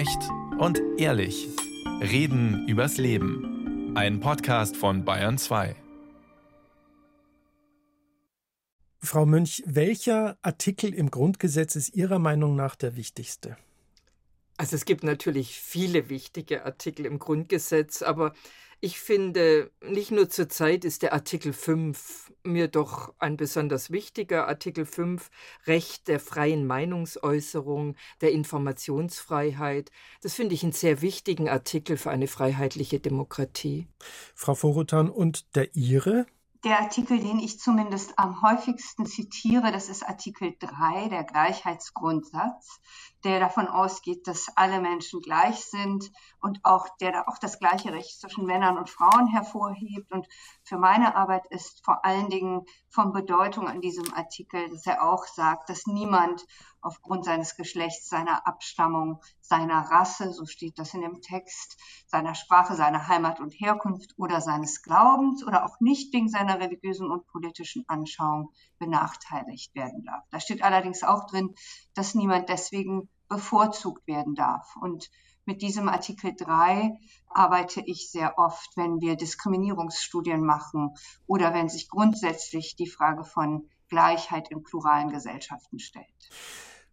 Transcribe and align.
Echt 0.00 0.30
und 0.58 0.80
ehrlich. 0.96 1.46
Reden 2.00 2.66
übers 2.66 2.96
Leben. 2.96 3.94
Ein 3.94 4.20
Podcast 4.20 4.74
von 4.74 5.04
Bayern 5.04 5.36
2. 5.36 5.76
Frau 9.00 9.26
Münch, 9.26 9.62
welcher 9.66 10.38
Artikel 10.40 10.94
im 10.94 11.10
Grundgesetz 11.10 11.76
ist 11.76 11.94
Ihrer 11.94 12.18
Meinung 12.18 12.56
nach 12.56 12.76
der 12.76 12.96
wichtigste? 12.96 13.58
Also 14.56 14.74
es 14.74 14.86
gibt 14.86 15.04
natürlich 15.04 15.60
viele 15.60 16.08
wichtige 16.08 16.64
Artikel 16.64 17.04
im 17.04 17.18
Grundgesetz, 17.18 18.00
aber 18.00 18.32
ich 18.80 18.98
finde, 18.98 19.70
nicht 19.82 20.10
nur 20.10 20.30
zur 20.30 20.48
Zeit 20.48 20.84
ist 20.84 21.02
der 21.02 21.12
Artikel 21.12 21.52
5 21.52 22.32
mir 22.44 22.68
doch 22.68 23.12
ein 23.18 23.36
besonders 23.36 23.90
wichtiger. 23.90 24.48
Artikel 24.48 24.86
5, 24.86 25.30
Recht 25.66 26.08
der 26.08 26.18
freien 26.18 26.66
Meinungsäußerung, 26.66 27.96
der 28.22 28.32
Informationsfreiheit. 28.32 29.90
Das 30.22 30.34
finde 30.34 30.54
ich 30.54 30.62
einen 30.62 30.72
sehr 30.72 31.02
wichtigen 31.02 31.48
Artikel 31.48 31.98
für 31.98 32.10
eine 32.10 32.26
freiheitliche 32.26 33.00
Demokratie. 33.00 33.86
Frau 34.34 34.54
Vorotan, 34.54 35.10
und 35.10 35.54
der 35.54 35.74
Ihre? 35.74 36.26
Der 36.64 36.80
Artikel, 36.80 37.18
den 37.18 37.38
ich 37.38 37.58
zumindest 37.58 38.18
am 38.18 38.42
häufigsten 38.42 39.06
zitiere, 39.06 39.72
das 39.72 39.88
ist 39.88 40.02
Artikel 40.02 40.54
3, 40.58 41.08
der 41.08 41.24
Gleichheitsgrundsatz, 41.24 42.80
der 43.24 43.40
davon 43.40 43.68
ausgeht, 43.68 44.26
dass 44.26 44.48
alle 44.56 44.80
Menschen 44.80 45.20
gleich 45.20 45.64
sind 45.64 46.10
und 46.40 46.60
auch 46.64 46.88
der 47.00 47.12
da 47.12 47.24
auch 47.26 47.38
das 47.38 47.58
gleiche 47.58 47.92
Recht 47.92 48.20
zwischen 48.20 48.46
Männern 48.46 48.78
und 48.78 48.88
Frauen 48.88 49.26
hervorhebt. 49.26 50.10
Und 50.10 50.26
für 50.62 50.78
meine 50.78 51.16
Arbeit 51.16 51.46
ist 51.50 51.84
vor 51.84 52.04
allen 52.04 52.30
Dingen 52.30 52.64
von 52.88 53.12
Bedeutung 53.12 53.68
an 53.68 53.80
diesem 53.80 54.12
Artikel, 54.14 54.68
dass 54.70 54.86
er 54.86 55.02
auch 55.02 55.26
sagt, 55.26 55.68
dass 55.68 55.86
niemand 55.86 56.44
aufgrund 56.82 57.26
seines 57.26 57.56
Geschlechts, 57.56 58.08
seiner 58.08 58.46
Abstammung, 58.46 59.20
seiner 59.40 59.80
Rasse, 59.90 60.32
so 60.32 60.46
steht 60.46 60.78
das 60.78 60.94
in 60.94 61.02
dem 61.02 61.20
Text, 61.20 61.78
seiner 62.06 62.34
Sprache, 62.34 62.74
seiner 62.74 63.06
Heimat 63.06 63.38
und 63.40 63.52
Herkunft 63.52 64.14
oder 64.16 64.40
seines 64.40 64.82
Glaubens 64.82 65.46
oder 65.46 65.66
auch 65.66 65.78
nicht 65.80 66.12
wegen 66.14 66.28
seiner 66.28 66.58
religiösen 66.58 67.10
und 67.10 67.26
politischen 67.26 67.84
Anschauung 67.86 68.52
benachteiligt 68.78 69.74
werden 69.74 70.04
darf. 70.04 70.24
Da 70.30 70.40
steht 70.40 70.62
allerdings 70.62 71.02
auch 71.02 71.26
drin, 71.26 71.54
dass 71.94 72.14
niemand 72.14 72.48
deswegen 72.48 73.09
bevorzugt 73.30 74.06
werden 74.06 74.34
darf. 74.34 74.76
Und 74.76 75.10
mit 75.46 75.62
diesem 75.62 75.88
Artikel 75.88 76.34
3 76.36 76.98
arbeite 77.28 77.80
ich 77.80 78.10
sehr 78.10 78.36
oft, 78.36 78.76
wenn 78.76 79.00
wir 79.00 79.16
Diskriminierungsstudien 79.16 80.44
machen 80.44 80.94
oder 81.26 81.54
wenn 81.54 81.70
sich 81.70 81.88
grundsätzlich 81.88 82.76
die 82.76 82.88
Frage 82.88 83.24
von 83.24 83.70
Gleichheit 83.88 84.50
in 84.50 84.62
pluralen 84.62 85.08
Gesellschaften 85.08 85.78
stellt. 85.78 86.06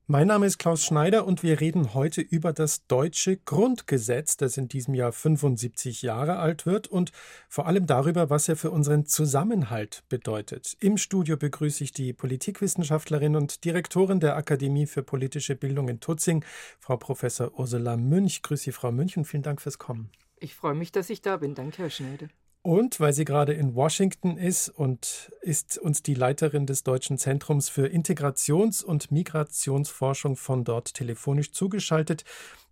Mein 0.10 0.28
Name 0.28 0.46
ist 0.46 0.58
Klaus 0.58 0.86
Schneider 0.86 1.28
und 1.28 1.44
wir 1.44 1.60
reden 1.60 1.94
heute 1.94 2.22
über 2.22 2.54
das 2.54 2.88
deutsche 2.88 3.36
Grundgesetz, 3.36 4.38
das 4.38 4.56
in 4.56 4.70
diesem 4.70 4.94
Jahr 4.94 5.12
75 5.12 6.02
Jahre 6.02 6.38
alt 6.38 6.66
wird 6.66 6.88
und 6.88 7.12
vor 7.50 7.68
allem 7.68 7.88
darüber, 7.88 8.30
was 8.30 8.48
er 8.48 8.56
für 8.56 8.72
unseren 8.72 9.06
Zusammenhalt 9.06 10.06
bedeutet. 10.08 10.78
Im 10.80 10.96
Studio 10.96 11.36
begrüße 11.36 11.84
ich 11.84 11.92
die 11.92 12.14
Politikwissenschaftlerin 12.14 13.36
und 13.36 13.66
Direktorin 13.66 14.22
der 14.22 14.38
Akademie 14.38 14.86
für 14.86 15.04
politische 15.04 15.58
Bildung 15.58 15.90
in 15.90 16.00
Tutzing, 16.00 16.46
Frau 16.80 16.96
Professor 16.96 17.60
Ursula 17.60 17.98
Münch. 17.98 18.44
Grüße 18.44 18.64
Sie, 18.64 18.72
Frau 18.72 18.94
Münch, 18.94 19.18
und 19.18 19.26
vielen 19.26 19.44
Dank 19.44 19.62
fürs 19.62 19.78
Kommen. 19.78 20.10
Ich 20.38 20.56
freue 20.56 20.76
mich, 20.76 20.94
dass 20.94 21.10
ich 21.10 21.22
da 21.22 21.36
bin. 21.36 21.54
Danke, 21.54 21.80
Herr 21.80 21.90
Schneider. 21.90 22.30
Und 22.68 23.00
weil 23.00 23.14
sie 23.14 23.24
gerade 23.24 23.54
in 23.54 23.76
Washington 23.76 24.36
ist 24.36 24.68
und 24.68 25.32
ist 25.40 25.78
uns 25.78 26.04
die 26.04 26.16
Leiterin 26.16 26.66
des 26.66 26.84
Deutschen 26.84 27.18
Zentrums 27.18 27.70
für 27.70 27.88
Integrations- 27.88 28.84
und 28.84 29.10
Migrationsforschung 29.10 30.36
von 30.36 30.66
dort 30.66 30.94
telefonisch 30.94 31.54
zugeschaltet, 31.54 32.26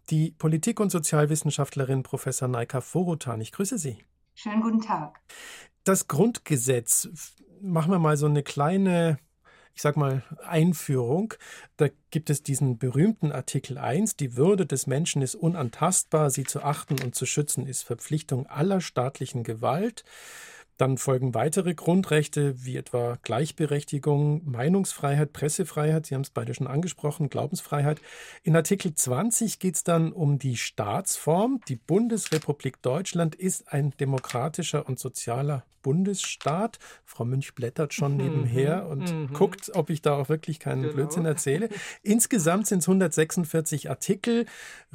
die 0.09 0.31
Politik- 0.31 0.81
und 0.81 0.91
Sozialwissenschaftlerin 0.91 2.03
Professor 2.03 2.49
Naika 2.49 2.81
Vorotan. 2.81 3.39
Ich 3.39 3.53
grüße 3.53 3.77
Sie. 3.77 3.99
Schönen 4.33 4.59
guten 4.59 4.81
Tag. 4.81 5.17
Das 5.85 6.09
Grundgesetz, 6.09 7.07
machen 7.61 7.89
wir 7.89 7.99
mal 7.99 8.17
so 8.17 8.25
eine 8.25 8.43
kleine 8.43 9.17
ich 9.75 9.81
sag 9.81 9.97
mal, 9.97 10.23
Einführung. 10.47 11.33
Da 11.75 11.89
gibt 12.09 12.29
es 12.29 12.41
diesen 12.41 12.77
berühmten 12.77 13.33
Artikel 13.33 13.77
1, 13.77 14.15
die 14.15 14.37
Würde 14.37 14.65
des 14.65 14.87
Menschen 14.87 15.21
ist 15.21 15.35
unantastbar, 15.35 16.29
sie 16.29 16.45
zu 16.45 16.63
achten 16.63 16.95
und 17.03 17.13
zu 17.13 17.25
schützen 17.25 17.67
ist 17.67 17.83
Verpflichtung 17.83 18.47
aller 18.47 18.79
staatlichen 18.79 19.43
Gewalt. 19.43 20.05
Dann 20.77 20.97
folgen 20.97 21.33
weitere 21.33 21.73
Grundrechte 21.73 22.65
wie 22.65 22.75
etwa 22.75 23.17
Gleichberechtigung, 23.21 24.41
Meinungsfreiheit, 24.49 25.31
Pressefreiheit, 25.31 26.05
Sie 26.05 26.15
haben 26.15 26.21
es 26.21 26.29
beide 26.29 26.53
schon 26.53 26.67
angesprochen, 26.67 27.29
Glaubensfreiheit. 27.29 28.01
In 28.43 28.55
Artikel 28.55 28.93
20 28.93 29.59
geht 29.59 29.75
es 29.75 29.83
dann 29.83 30.11
um 30.11 30.37
die 30.37 30.57
Staatsform. 30.57 31.61
Die 31.69 31.77
Bundesrepublik 31.77 32.81
Deutschland 32.81 33.35
ist 33.35 33.71
ein 33.71 33.91
demokratischer 33.99 34.87
und 34.87 34.99
sozialer 34.99 35.63
Bundesstaat. 35.81 36.79
Frau 37.05 37.25
Münch 37.25 37.53
blättert 37.53 37.93
schon 37.93 38.13
mhm. 38.13 38.17
nebenher 38.17 38.87
und 38.87 39.13
mhm. 39.13 39.33
guckt, 39.33 39.71
ob 39.75 39.91
ich 39.91 40.01
da 40.01 40.15
auch 40.15 40.29
wirklich 40.29 40.59
keinen 40.59 40.81
genau. 40.81 40.95
Blödsinn 40.95 41.25
erzähle. 41.25 41.69
Insgesamt 42.01 42.65
sind 42.65 42.79
es 42.79 42.87
146 42.87 43.89
Artikel, 43.89 44.45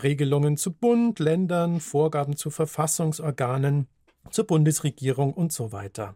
Regelungen 0.02 0.56
zu 0.56 0.72
Bund, 0.72 1.20
Ländern, 1.20 1.80
Vorgaben 1.80 2.36
zu 2.36 2.50
Verfassungsorganen 2.50 3.86
zur 4.30 4.46
Bundesregierung 4.46 5.32
und 5.32 5.52
so 5.52 5.72
weiter. 5.72 6.14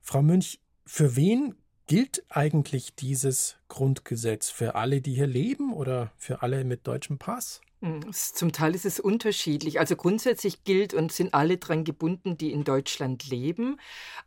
Frau 0.00 0.22
Münch, 0.22 0.60
für 0.86 1.16
wen 1.16 1.54
gilt 1.86 2.24
eigentlich 2.28 2.94
dieses 2.94 3.56
Grundgesetz? 3.68 4.50
Für 4.50 4.74
alle, 4.74 5.00
die 5.00 5.14
hier 5.14 5.26
leben 5.26 5.72
oder 5.72 6.12
für 6.16 6.42
alle 6.42 6.64
mit 6.64 6.86
deutschem 6.86 7.18
Pass? 7.18 7.60
Hm, 7.84 8.12
zum 8.12 8.52
Teil 8.52 8.74
ist 8.74 8.86
es 8.86 8.98
unterschiedlich. 8.98 9.78
Also 9.78 9.94
grundsätzlich 9.94 10.64
gilt 10.64 10.94
und 10.94 11.12
sind 11.12 11.34
alle 11.34 11.58
dran 11.58 11.84
gebunden, 11.84 12.38
die 12.38 12.50
in 12.50 12.64
Deutschland 12.64 13.28
leben. 13.28 13.78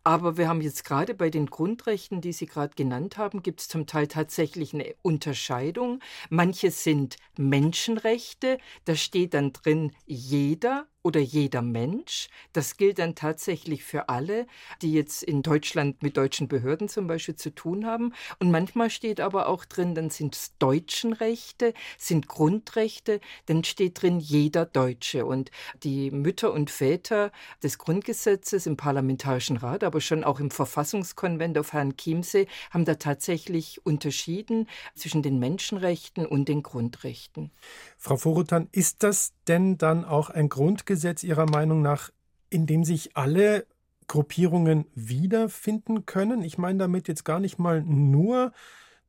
Aber 0.04 0.38
wir 0.38 0.48
haben 0.48 0.62
jetzt 0.62 0.84
gerade 0.84 1.16
bei 1.16 1.32
den 1.32 1.48
Grundrechten, 1.48 2.22
die 2.22 2.34
Sie 2.34 2.46
gerade 2.46 2.76
genannt 2.76 3.18
haben, 3.18 3.42
gibt 3.42 3.62
es 3.62 3.68
zum 3.68 3.88
Teil 3.88 4.08
tatsächlich 4.08 4.76
eine 4.76 4.94
Unterscheidung. 5.02 6.02
Manche 6.30 6.70
sind 6.70 7.16
Menschenrechte, 7.36 8.60
da 8.86 8.96
steht 8.96 9.34
dann 9.34 9.54
drin 9.54 9.92
jeder 10.06 10.86
oder 11.08 11.22
jeder 11.22 11.62
Mensch. 11.62 12.28
Das 12.52 12.76
gilt 12.76 13.00
dann 13.00 13.16
tatsächlich 13.16 13.86
für 13.86 14.10
alle, 14.10 14.46
die 14.82 14.92
jetzt 14.92 15.24
in 15.24 15.42
Deutschland 15.42 16.04
mit 16.04 16.18
deutschen 16.18 16.50
Behörden 16.50 16.90
zum 16.90 17.08
Beispiel 17.08 17.38
zu 17.38 17.56
tun 17.56 17.86
haben. 17.86 18.14
Und 18.40 18.52
manchmal 18.52 18.90
steht 18.90 19.22
aber 19.22 19.48
auch 19.48 19.64
drin, 19.64 19.96
dann 19.96 20.10
sind 20.10 20.36
es 20.36 20.58
deutschen 20.60 21.14
Rechte, 21.14 21.74
sind 21.98 22.28
Grundrechte, 22.28 23.22
dann 23.46 23.64
steht 23.64 24.02
drin 24.02 24.20
jeder 24.20 24.66
Deutsche. 24.66 25.26
Und 25.26 25.50
die 25.82 26.12
Mütter 26.12 26.52
und 26.52 26.70
Väter 26.70 27.32
des 27.64 27.78
Grundgesetzes 27.78 28.66
im 28.66 28.76
Parlamentarischen 28.76 29.56
Rat, 29.56 29.86
aber 29.86 30.02
schon 30.02 30.26
auch 30.26 30.42
im 30.42 30.52
Verfassungskonvent 30.52 31.58
auf 31.58 31.72
Herrn 31.72 31.96
Chiemsee, 31.96 32.48
haben 32.72 32.84
da 32.84 32.96
tatsächlich 32.96 33.86
unterschieden 33.86 34.68
zwischen 34.94 35.22
den 35.22 35.40
Menschenrechten 35.40 36.26
und 36.26 36.50
den 36.50 36.64
Grundrechten. 36.64 37.52
Frau 37.98 38.16
Vorutan, 38.16 38.70
ist 38.72 39.04
das 39.04 39.34
denn 39.48 39.78
dann 39.78 40.06
auch 40.06 40.30
ein 40.30 40.50
Grundgesetz 40.50 41.24
Ihrer 41.24 41.50
Meinung 41.50 41.82
nach, 41.82 42.12
in 42.50 42.66
dem 42.68 42.84
sich 42.84 43.18
alle 43.18 43.66
Gruppierungen 44.08 44.86
wiederfinden 44.94 46.06
können? 46.06 46.44
Ich 46.44 46.58
meine 46.58 46.80
damit 46.80 47.08
jetzt 47.08 47.26
gar 47.26 47.40
nicht 47.40 47.60
mal 47.60 47.82
nur 47.82 48.54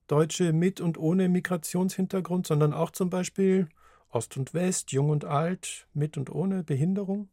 Deutsche 0.06 0.52
mit 0.52 0.80
und 0.80 0.98
ohne 0.98 1.28
Migrationshintergrund, 1.28 2.46
sondern 2.46 2.72
auch 2.72 2.90
zum 2.90 3.10
Beispiel 3.10 3.68
Ost 4.10 4.36
und 4.38 4.54
West, 4.54 4.90
Jung 4.90 5.10
und 5.10 5.26
Alt, 5.26 5.86
mit 5.92 6.16
und 6.16 6.30
ohne 6.30 6.64
Behinderung? 6.64 7.28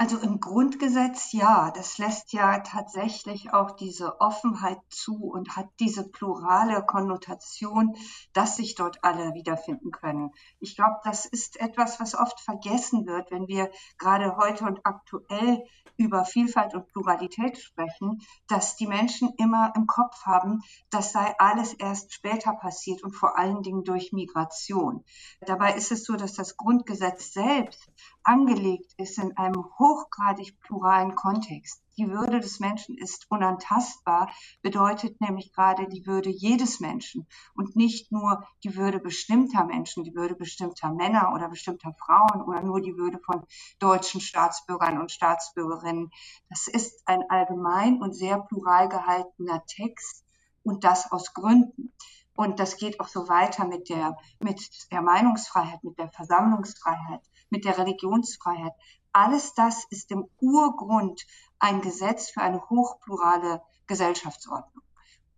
Also 0.00 0.16
im 0.18 0.38
Grundgesetz 0.38 1.32
ja, 1.32 1.72
das 1.72 1.98
lässt 1.98 2.32
ja 2.32 2.60
tatsächlich 2.60 3.52
auch 3.52 3.72
diese 3.72 4.20
Offenheit 4.20 4.78
zu 4.90 5.24
und 5.24 5.56
hat 5.56 5.66
diese 5.80 6.08
plurale 6.08 6.86
Konnotation, 6.86 7.96
dass 8.32 8.54
sich 8.54 8.76
dort 8.76 9.02
alle 9.02 9.34
wiederfinden 9.34 9.90
können. 9.90 10.30
Ich 10.60 10.76
glaube, 10.76 11.00
das 11.02 11.26
ist 11.26 11.60
etwas, 11.60 11.98
was 11.98 12.14
oft 12.14 12.38
vergessen 12.38 13.06
wird, 13.06 13.32
wenn 13.32 13.48
wir 13.48 13.72
gerade 13.98 14.36
heute 14.36 14.66
und 14.66 14.78
aktuell 14.84 15.64
über 15.96 16.24
Vielfalt 16.24 16.74
und 16.74 16.86
Pluralität 16.86 17.58
sprechen, 17.58 18.20
dass 18.46 18.76
die 18.76 18.86
Menschen 18.86 19.34
immer 19.36 19.72
im 19.74 19.88
Kopf 19.88 20.24
haben, 20.24 20.62
das 20.90 21.10
sei 21.10 21.34
alles 21.38 21.74
erst 21.74 22.12
später 22.14 22.52
passiert 22.52 23.02
und 23.02 23.16
vor 23.16 23.36
allen 23.36 23.62
Dingen 23.62 23.82
durch 23.82 24.12
Migration. 24.12 25.04
Dabei 25.40 25.74
ist 25.74 25.90
es 25.90 26.04
so, 26.04 26.14
dass 26.14 26.34
das 26.34 26.56
Grundgesetz 26.56 27.32
selbst 27.32 27.90
angelegt 28.28 28.92
ist 28.98 29.18
in 29.18 29.36
einem 29.38 29.64
hochgradig 29.78 30.60
pluralen 30.60 31.14
Kontext. 31.14 31.82
Die 31.96 32.10
Würde 32.10 32.40
des 32.40 32.60
Menschen 32.60 32.96
ist 32.96 33.26
unantastbar, 33.30 34.30
bedeutet 34.60 35.20
nämlich 35.20 35.52
gerade 35.52 35.88
die 35.88 36.06
Würde 36.06 36.28
jedes 36.28 36.78
Menschen 36.78 37.26
und 37.54 37.74
nicht 37.74 38.12
nur 38.12 38.46
die 38.62 38.76
Würde 38.76 39.00
bestimmter 39.00 39.64
Menschen, 39.64 40.04
die 40.04 40.14
Würde 40.14 40.36
bestimmter 40.36 40.92
Männer 40.92 41.32
oder 41.34 41.48
bestimmter 41.48 41.94
Frauen 41.94 42.42
oder 42.42 42.62
nur 42.62 42.82
die 42.82 42.96
Würde 42.96 43.18
von 43.18 43.46
deutschen 43.78 44.20
Staatsbürgern 44.20 45.00
und 45.00 45.10
Staatsbürgerinnen. 45.10 46.10
Das 46.50 46.68
ist 46.68 47.08
ein 47.08 47.22
allgemein 47.30 48.00
und 48.02 48.12
sehr 48.12 48.38
plural 48.40 48.90
gehaltener 48.90 49.64
Text 49.66 50.24
und 50.62 50.84
das 50.84 51.10
aus 51.10 51.32
Gründen. 51.32 51.94
Und 52.36 52.60
das 52.60 52.76
geht 52.76 53.00
auch 53.00 53.08
so 53.08 53.28
weiter 53.28 53.66
mit 53.66 53.88
der, 53.88 54.16
mit 54.38 54.70
der 54.92 55.02
Meinungsfreiheit, 55.02 55.82
mit 55.82 55.98
der 55.98 56.10
Versammlungsfreiheit, 56.10 57.22
mit 57.50 57.64
der 57.64 57.78
Religionsfreiheit. 57.78 58.72
Alles 59.12 59.54
das 59.54 59.84
ist 59.90 60.10
im 60.10 60.28
Urgrund 60.40 61.26
ein 61.58 61.80
Gesetz 61.80 62.30
für 62.30 62.40
eine 62.40 62.68
hochplurale 62.68 63.62
Gesellschaftsordnung. 63.86 64.82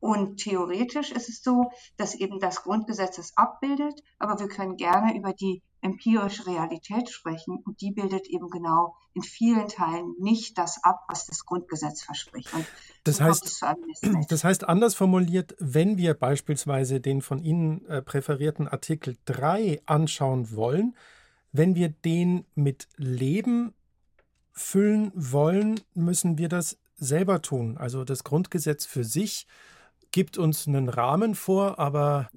Und 0.00 0.38
theoretisch 0.38 1.12
ist 1.12 1.28
es 1.28 1.42
so, 1.42 1.70
dass 1.98 2.14
eben 2.14 2.40
das 2.40 2.62
Grundgesetz 2.62 3.18
es 3.18 3.36
abbildet, 3.36 4.02
aber 4.18 4.40
wir 4.40 4.48
können 4.48 4.76
gerne 4.76 5.16
über 5.16 5.34
die 5.34 5.62
empirische 5.82 6.46
Realität 6.46 7.10
sprechen 7.10 7.58
und 7.64 7.80
die 7.80 7.92
bildet 7.92 8.26
eben 8.26 8.48
genau 8.50 8.96
in 9.14 9.22
vielen 9.22 9.68
Teilen 9.68 10.14
nicht 10.18 10.58
das 10.58 10.82
ab, 10.84 11.04
was 11.08 11.26
das 11.26 11.44
Grundgesetz 11.44 12.02
verspricht. 12.02 12.52
Und 12.54 12.66
das, 13.04 13.20
heißt, 13.20 13.64
das 14.28 14.44
heißt, 14.44 14.68
anders 14.68 14.94
formuliert, 14.94 15.54
wenn 15.58 15.96
wir 15.96 16.14
beispielsweise 16.14 17.00
den 17.00 17.22
von 17.22 17.42
Ihnen 17.42 17.84
äh, 17.86 18.02
präferierten 18.02 18.68
Artikel 18.68 19.16
3 19.24 19.82
anschauen 19.86 20.54
wollen, 20.54 20.94
wenn 21.52 21.74
wir 21.74 21.88
den 21.88 22.44
mit 22.54 22.88
Leben 22.96 23.74
füllen 24.52 25.12
wollen, 25.14 25.80
müssen 25.94 26.38
wir 26.38 26.48
das 26.48 26.78
selber 26.96 27.42
tun. 27.42 27.78
Also 27.78 28.04
das 28.04 28.24
Grundgesetz 28.24 28.86
für 28.86 29.04
sich 29.04 29.46
gibt 30.10 30.38
uns 30.38 30.66
einen 30.66 30.88
Rahmen 30.88 31.34
vor, 31.34 31.78
aber 31.78 32.28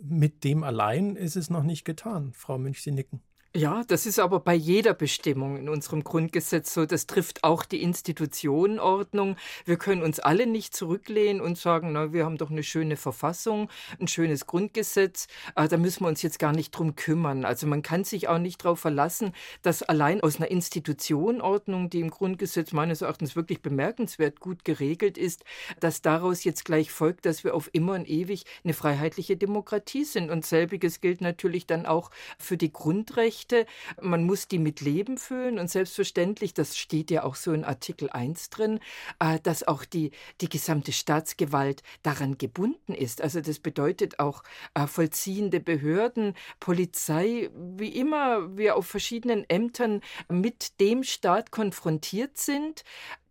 mit 0.00 0.44
dem 0.44 0.62
allein 0.62 1.16
ist 1.16 1.36
es 1.36 1.50
noch 1.50 1.62
nicht 1.62 1.84
getan. 1.84 2.32
Frau 2.34 2.58
Münch, 2.58 2.82
Sie 2.82 2.92
nicken. 2.92 3.22
Ja, 3.56 3.84
das 3.86 4.04
ist 4.04 4.18
aber 4.18 4.40
bei 4.40 4.54
jeder 4.54 4.94
Bestimmung 4.94 5.56
in 5.56 5.68
unserem 5.68 6.02
Grundgesetz 6.02 6.74
so. 6.74 6.86
Das 6.86 7.06
trifft 7.06 7.44
auch 7.44 7.64
die 7.64 7.82
Institutionenordnung. 7.84 9.36
Wir 9.64 9.76
können 9.76 10.02
uns 10.02 10.18
alle 10.18 10.48
nicht 10.48 10.74
zurücklehnen 10.74 11.40
und 11.40 11.56
sagen, 11.56 11.92
na, 11.92 12.12
wir 12.12 12.24
haben 12.24 12.36
doch 12.36 12.50
eine 12.50 12.64
schöne 12.64 12.96
Verfassung, 12.96 13.70
ein 14.00 14.08
schönes 14.08 14.48
Grundgesetz. 14.48 15.28
Äh, 15.54 15.68
da 15.68 15.76
müssen 15.76 16.02
wir 16.02 16.08
uns 16.08 16.20
jetzt 16.22 16.40
gar 16.40 16.50
nicht 16.50 16.72
drum 16.72 16.96
kümmern. 16.96 17.44
Also 17.44 17.68
man 17.68 17.82
kann 17.82 18.02
sich 18.02 18.26
auch 18.26 18.38
nicht 18.38 18.64
darauf 18.64 18.80
verlassen, 18.80 19.32
dass 19.62 19.84
allein 19.84 20.20
aus 20.20 20.38
einer 20.38 20.50
Institutionenordnung, 20.50 21.90
die 21.90 22.00
im 22.00 22.10
Grundgesetz 22.10 22.72
meines 22.72 23.02
Erachtens 23.02 23.36
wirklich 23.36 23.62
bemerkenswert 23.62 24.40
gut 24.40 24.64
geregelt 24.64 25.16
ist, 25.16 25.44
dass 25.78 26.02
daraus 26.02 26.42
jetzt 26.42 26.64
gleich 26.64 26.90
folgt, 26.90 27.24
dass 27.24 27.44
wir 27.44 27.54
auf 27.54 27.70
immer 27.72 27.92
und 27.92 28.08
ewig 28.08 28.46
eine 28.64 28.74
freiheitliche 28.74 29.36
Demokratie 29.36 30.02
sind. 30.02 30.32
Und 30.32 30.44
selbiges 30.44 31.00
gilt 31.00 31.20
natürlich 31.20 31.68
dann 31.68 31.86
auch 31.86 32.10
für 32.36 32.56
die 32.56 32.72
Grundrechte 32.72 33.43
Rechte. 33.44 33.66
Man 34.00 34.24
muss 34.24 34.48
die 34.48 34.58
mit 34.58 34.80
Leben 34.80 35.18
füllen 35.18 35.58
und 35.58 35.70
selbstverständlich, 35.70 36.54
das 36.54 36.76
steht 36.76 37.10
ja 37.10 37.24
auch 37.24 37.34
so 37.34 37.52
in 37.52 37.64
Artikel 37.64 38.10
1 38.10 38.50
drin, 38.50 38.80
äh, 39.20 39.38
dass 39.42 39.66
auch 39.66 39.84
die, 39.84 40.12
die 40.40 40.48
gesamte 40.48 40.92
Staatsgewalt 40.92 41.82
daran 42.02 42.38
gebunden 42.38 42.94
ist. 42.94 43.20
Also 43.20 43.40
das 43.40 43.58
bedeutet 43.58 44.18
auch 44.18 44.42
äh, 44.74 44.86
vollziehende 44.86 45.60
Behörden, 45.60 46.34
Polizei, 46.60 47.50
wie 47.54 47.88
immer 47.88 48.56
wir 48.56 48.76
auf 48.76 48.86
verschiedenen 48.86 49.48
Ämtern 49.48 50.00
mit 50.28 50.80
dem 50.80 51.02
Staat 51.02 51.50
konfrontiert 51.50 52.38
sind, 52.38 52.84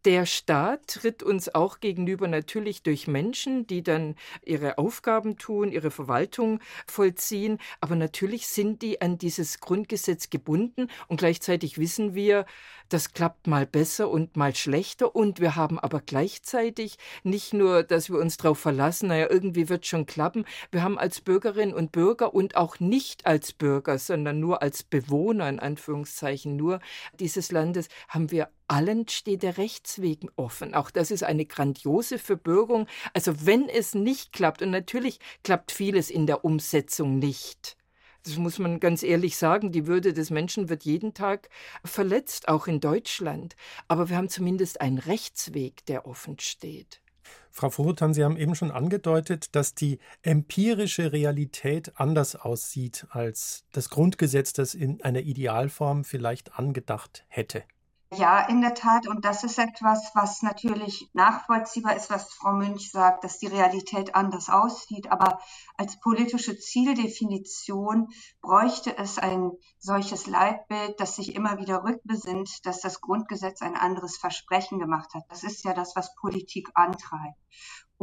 der 0.06 0.26
Staat 0.26 0.88
tritt 0.88 1.24
uns 1.24 1.54
auch 1.54 1.80
gegenüber 1.80 2.28
natürlich 2.28 2.84
durch 2.84 3.08
Menschen, 3.08 3.68
die 3.68 3.84
dann 3.84 4.16
ihre 4.44 4.78
Aufgaben 4.78 5.38
tun, 5.38 5.72
ihre 5.72 5.92
Verwaltung 5.92 6.60
vollziehen. 6.88 7.60
Aber 7.82 7.96
natürlich 7.96 8.48
sind 8.48 8.82
die 8.82 9.02
an 9.02 9.18
dieses 9.18 9.60
Grundgesetz 9.60 10.30
gebunden 10.30 10.88
und 11.08 11.18
gleichzeitig 11.18 11.78
wissen 11.78 12.16
wir, 12.16 12.46
das 12.90 13.14
klappt 13.14 13.48
mal 13.48 13.66
besser 13.66 14.10
und 14.10 14.38
mal 14.38 14.54
schlechter. 14.56 15.16
Und 15.16 15.40
wir 15.40 15.56
haben 15.56 15.80
aber 15.80 16.02
gleichzeitig 16.02 16.98
nicht 17.24 17.54
nur, 17.54 17.84
dass 17.84 18.10
wir 18.10 18.20
uns 18.20 18.38
darauf 18.38 18.60
verlassen, 18.60 19.08
naja, 19.08 19.28
irgendwie 19.30 19.70
wird 19.70 19.86
schon 19.86 20.06
klappen. 20.06 20.46
Wir 20.72 20.84
haben 20.84 21.00
als 21.00 21.22
Bürgerinnen 21.22 21.74
und 21.74 21.92
Bürger 21.92 22.34
und 22.34 22.56
auch 22.56 22.80
nicht 22.80 23.26
als 23.26 23.54
Bürger, 23.54 23.98
sondern 23.98 24.40
nur 24.40 24.62
als 24.62 24.84
Bewohner, 24.84 25.50
in 25.50 25.60
Anführungszeichen, 25.60 26.56
nur 26.56 26.80
dieses 27.20 27.52
Landes, 27.52 27.88
haben 28.10 28.32
wir 28.32 28.50
allen 28.68 29.08
steht 29.08 29.44
der 29.44 29.58
Rechtsweg 29.58 30.22
offen. 30.36 30.74
Auch 30.74 30.92
das 30.92 31.12
ist 31.12 31.24
eine 31.24 31.46
grandiose 31.46 32.18
Verbürgung. 32.18 32.88
Also 33.14 33.46
wenn 33.46 33.70
es 33.70 33.96
nicht 33.96 34.34
klappt, 34.34 34.62
und 34.62 34.72
natürlich 34.72 35.20
klappt 35.44 35.72
vieles 35.72 36.10
in 36.10 36.28
der 36.28 36.46
Umsetzung 36.46 37.20
nicht, 37.20 37.78
das 38.26 38.38
muss 38.38 38.58
man 38.58 38.80
ganz 38.80 39.04
ehrlich 39.04 39.36
sagen, 39.36 39.72
die 39.74 39.86
Würde 39.86 40.14
des 40.14 40.30
Menschen 40.30 40.70
wird 40.70 40.84
jeden 40.84 41.14
Tag 41.14 41.50
verletzt, 41.84 42.48
auch 42.48 42.68
in 42.68 42.80
Deutschland. 42.80 43.56
Aber 43.90 44.08
wir 44.10 44.16
haben 44.16 44.30
zumindest 44.30 44.80
einen 44.80 44.98
Rechtsweg, 44.98 45.86
der 45.88 46.08
offen 46.08 46.40
steht. 46.40 47.02
Frau 47.52 47.70
Furutan, 47.70 48.14
Sie 48.14 48.24
haben 48.24 48.38
eben 48.38 48.56
schon 48.56 48.72
angedeutet, 48.72 49.56
dass 49.56 49.76
die 49.76 50.00
empirische 50.22 51.12
Realität 51.12 51.92
anders 52.00 52.36
aussieht 52.36 53.06
als 53.12 53.66
das 53.74 53.90
Grundgesetz, 53.90 54.54
das 54.54 54.74
in 54.74 55.04
einer 55.04 55.22
Idealform 55.22 56.04
vielleicht 56.04 56.58
angedacht 56.58 57.26
hätte. 57.28 57.64
Ja, 58.16 58.42
in 58.48 58.62
der 58.62 58.74
Tat. 58.74 59.08
Und 59.08 59.26
das 59.26 59.44
ist 59.44 59.58
etwas, 59.58 60.12
was 60.14 60.42
natürlich 60.42 61.10
nachvollziehbar 61.14 61.96
ist, 61.96 62.10
was 62.10 62.34
Frau 62.34 62.54
Münch 62.54 62.92
sagt, 62.92 63.24
dass 63.24 63.40
die 63.40 63.48
Realität 63.48 64.16
anders 64.16 64.50
aussieht. 64.50 65.12
Aber 65.12 65.40
als 65.78 66.00
politische 66.00 66.58
Zieldefinition 66.58 68.10
bräuchte 68.42 68.98
es 68.98 69.18
ein 69.18 69.52
solches 69.80 70.28
Leitbild, 70.28 71.00
das 71.00 71.16
sich 71.16 71.36
immer 71.36 71.58
wieder 71.58 71.84
rückbesinnt, 71.84 72.66
dass 72.66 72.82
das 72.82 73.02
Grundgesetz 73.02 73.62
ein 73.62 73.76
anderes 73.76 74.18
Versprechen 74.18 74.80
gemacht 74.80 75.14
hat. 75.14 75.24
Das 75.30 75.44
ist 75.44 75.64
ja 75.64 75.74
das, 75.74 75.96
was 75.96 76.16
Politik 76.16 76.70
antreibt. 76.76 77.38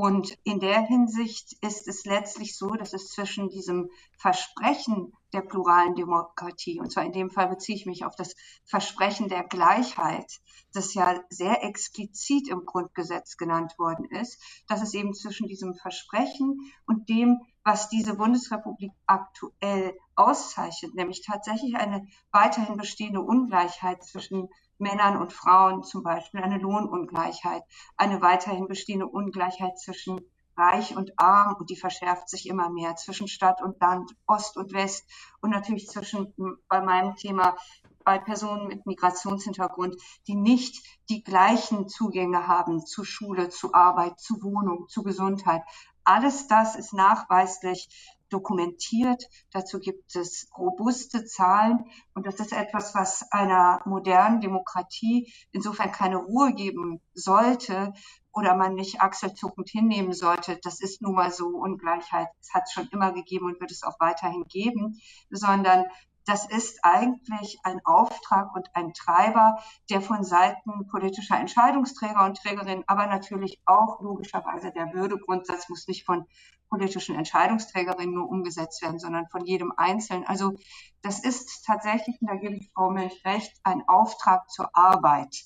Und 0.02 0.34
in 0.44 0.60
der 0.60 0.80
Hinsicht 0.80 1.58
ist 1.60 1.86
es 1.86 2.06
letztlich 2.06 2.56
so, 2.56 2.70
dass 2.70 2.94
es 2.94 3.10
zwischen 3.10 3.50
diesem 3.50 3.90
Versprechen 4.16 5.12
der 5.34 5.42
pluralen 5.42 5.94
Demokratie, 5.94 6.80
und 6.80 6.90
zwar 6.90 7.04
in 7.04 7.12
dem 7.12 7.30
Fall 7.30 7.48
beziehe 7.48 7.76
ich 7.76 7.84
mich 7.84 8.06
auf 8.06 8.16
das 8.16 8.34
Versprechen 8.64 9.28
der 9.28 9.44
Gleichheit, 9.44 10.40
das 10.72 10.94
ja 10.94 11.20
sehr 11.28 11.62
explizit 11.64 12.48
im 12.48 12.64
Grundgesetz 12.64 13.36
genannt 13.36 13.74
worden 13.78 14.06
ist, 14.06 14.42
dass 14.68 14.80
es 14.80 14.94
eben 14.94 15.12
zwischen 15.12 15.48
diesem 15.48 15.74
Versprechen 15.74 16.72
und 16.86 17.10
dem, 17.10 17.42
was 17.62 17.90
diese 17.90 18.14
Bundesrepublik 18.14 18.92
aktuell 19.04 19.98
auszeichnet, 20.14 20.94
nämlich 20.94 21.26
tatsächlich 21.26 21.76
eine 21.76 22.06
weiterhin 22.32 22.78
bestehende 22.78 23.20
Ungleichheit 23.20 24.02
zwischen 24.02 24.48
Männern 24.80 25.16
und 25.16 25.32
Frauen, 25.32 25.82
zum 25.82 26.02
Beispiel 26.02 26.40
eine 26.40 26.58
Lohnungleichheit, 26.58 27.62
eine 27.96 28.20
weiterhin 28.22 28.66
bestehende 28.66 29.06
Ungleichheit 29.06 29.78
zwischen 29.78 30.20
reich 30.56 30.96
und 30.96 31.12
arm 31.18 31.56
und 31.58 31.70
die 31.70 31.76
verschärft 31.76 32.28
sich 32.28 32.48
immer 32.48 32.68
mehr 32.68 32.96
zwischen 32.96 33.28
Stadt 33.28 33.62
und 33.62 33.80
Land, 33.80 34.14
Ost 34.26 34.56
und 34.56 34.72
West 34.72 35.04
und 35.40 35.50
natürlich 35.50 35.88
zwischen 35.88 36.34
bei 36.68 36.80
meinem 36.80 37.16
Thema 37.16 37.56
bei 38.04 38.18
Personen 38.18 38.66
mit 38.66 38.86
Migrationshintergrund, 38.86 39.96
die 40.26 40.34
nicht 40.34 40.84
die 41.08 41.22
gleichen 41.22 41.88
Zugänge 41.88 42.46
haben 42.46 42.84
zu 42.84 43.04
Schule, 43.04 43.50
zu 43.50 43.74
Arbeit, 43.74 44.18
zu 44.18 44.42
Wohnung, 44.42 44.88
zu 44.88 45.02
Gesundheit. 45.02 45.62
Alles 46.04 46.48
das 46.48 46.76
ist 46.76 46.92
nachweislich 46.92 48.18
dokumentiert. 48.30 49.24
Dazu 49.52 49.78
gibt 49.78 50.16
es 50.16 50.48
robuste 50.56 51.24
Zahlen. 51.24 51.84
Und 52.14 52.26
das 52.26 52.40
ist 52.40 52.52
etwas, 52.52 52.94
was 52.94 53.30
einer 53.30 53.80
modernen 53.84 54.40
Demokratie 54.40 55.32
insofern 55.52 55.92
keine 55.92 56.16
Ruhe 56.16 56.54
geben 56.54 57.00
sollte 57.14 57.92
oder 58.32 58.54
man 58.54 58.74
nicht 58.74 59.00
achselzuckend 59.00 59.68
hinnehmen 59.68 60.12
sollte. 60.12 60.58
Das 60.62 60.80
ist 60.80 61.02
nun 61.02 61.14
mal 61.14 61.32
so 61.32 61.48
Ungleichheit. 61.48 62.28
Es 62.40 62.54
hat 62.54 62.64
es 62.66 62.72
schon 62.72 62.88
immer 62.92 63.12
gegeben 63.12 63.46
und 63.46 63.60
wird 63.60 63.72
es 63.72 63.82
auch 63.82 63.98
weiterhin 63.98 64.44
geben, 64.44 65.00
sondern 65.30 65.84
das 66.26 66.48
ist 66.48 66.84
eigentlich 66.84 67.58
ein 67.64 67.80
Auftrag 67.84 68.54
und 68.54 68.68
ein 68.74 68.92
Treiber, 68.92 69.58
der 69.88 70.00
von 70.00 70.22
Seiten 70.22 70.86
politischer 70.86 71.38
Entscheidungsträger 71.38 72.24
und 72.24 72.36
Trägerinnen, 72.36 72.84
aber 72.86 73.06
natürlich 73.06 73.58
auch 73.64 74.00
logischerweise 74.00 74.70
der 74.70 74.92
Würdegrundsatz 74.92 75.68
muss 75.68 75.88
nicht 75.88 76.04
von 76.04 76.26
politischen 76.70 77.16
Entscheidungsträgerinnen 77.16 78.14
nur 78.14 78.28
umgesetzt 78.28 78.80
werden, 78.82 78.98
sondern 78.98 79.26
von 79.28 79.44
jedem 79.44 79.72
Einzelnen. 79.76 80.24
Also 80.26 80.54
das 81.02 81.22
ist 81.22 81.64
tatsächlich, 81.66 82.16
und 82.20 82.30
da 82.30 82.36
gebe 82.36 82.54
ich 82.54 82.70
Frau 82.72 82.90
Milch 82.90 83.24
recht, 83.24 83.52
ein 83.64 83.82
Auftrag 83.86 84.48
zur 84.50 84.70
Arbeit. 84.74 85.36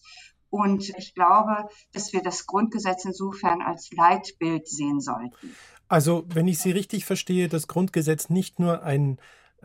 Und 0.50 0.88
ich 0.96 1.14
glaube, 1.14 1.68
dass 1.92 2.12
wir 2.12 2.22
das 2.22 2.46
Grundgesetz 2.46 3.04
insofern 3.04 3.60
als 3.60 3.90
Leitbild 3.90 4.68
sehen 4.68 5.00
sollten. 5.00 5.56
Also, 5.88 6.24
wenn 6.28 6.46
ich 6.46 6.60
Sie 6.60 6.70
richtig 6.70 7.04
verstehe, 7.04 7.48
das 7.48 7.66
Grundgesetz 7.66 8.30
nicht 8.30 8.60
nur 8.60 8.84
ein 8.84 9.18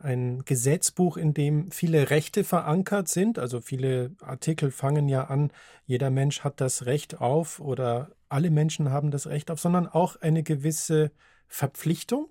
ein 0.04 0.44
Gesetzbuch, 0.46 1.18
in 1.18 1.34
dem 1.34 1.72
viele 1.72 2.10
Rechte 2.10 2.44
verankert 2.44 3.08
sind. 3.08 3.40
Also 3.40 3.62
viele 3.62 4.16
Artikel 4.22 4.72
fangen 4.72 5.10
ja 5.10 5.26
an, 5.26 5.52
jeder 5.86 6.10
Mensch 6.10 6.42
hat 6.42 6.62
das 6.62 6.86
Recht 6.86 7.20
auf 7.20 7.60
oder 7.60 8.12
alle 8.30 8.50
Menschen 8.50 8.92
haben 8.92 9.12
das 9.12 9.28
Recht 9.28 9.52
auf, 9.52 9.60
sondern 9.60 9.88
auch 9.88 10.16
eine 10.18 10.44
gewisse 10.44 11.12
Verpflichtung. 11.50 12.30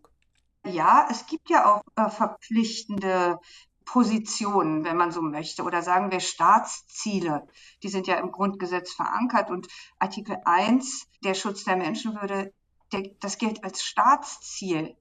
Ja, 0.64 1.06
es 1.10 1.26
gibt 1.26 1.50
ja 1.50 1.75
auch 1.75 1.82
äh, 1.96 2.08
verpflichtende 2.08 3.38
Positionen, 3.88 4.84
wenn 4.84 4.98
man 4.98 5.12
so 5.12 5.22
möchte, 5.22 5.62
oder 5.62 5.80
sagen 5.80 6.10
wir 6.10 6.20
Staatsziele. 6.20 7.46
Die 7.82 7.88
sind 7.88 8.06
ja 8.06 8.16
im 8.16 8.32
Grundgesetz 8.32 8.92
verankert 8.92 9.50
und 9.50 9.66
Artikel 9.98 10.37
1, 10.44 11.06
der 11.25 11.32
Schutz 11.32 11.64
der 11.64 11.76
Menschenwürde, 11.76 12.52
der, 12.92 13.02
das 13.20 13.38
gilt 13.38 13.64
als 13.64 13.82
Staatsziel. 13.82 14.94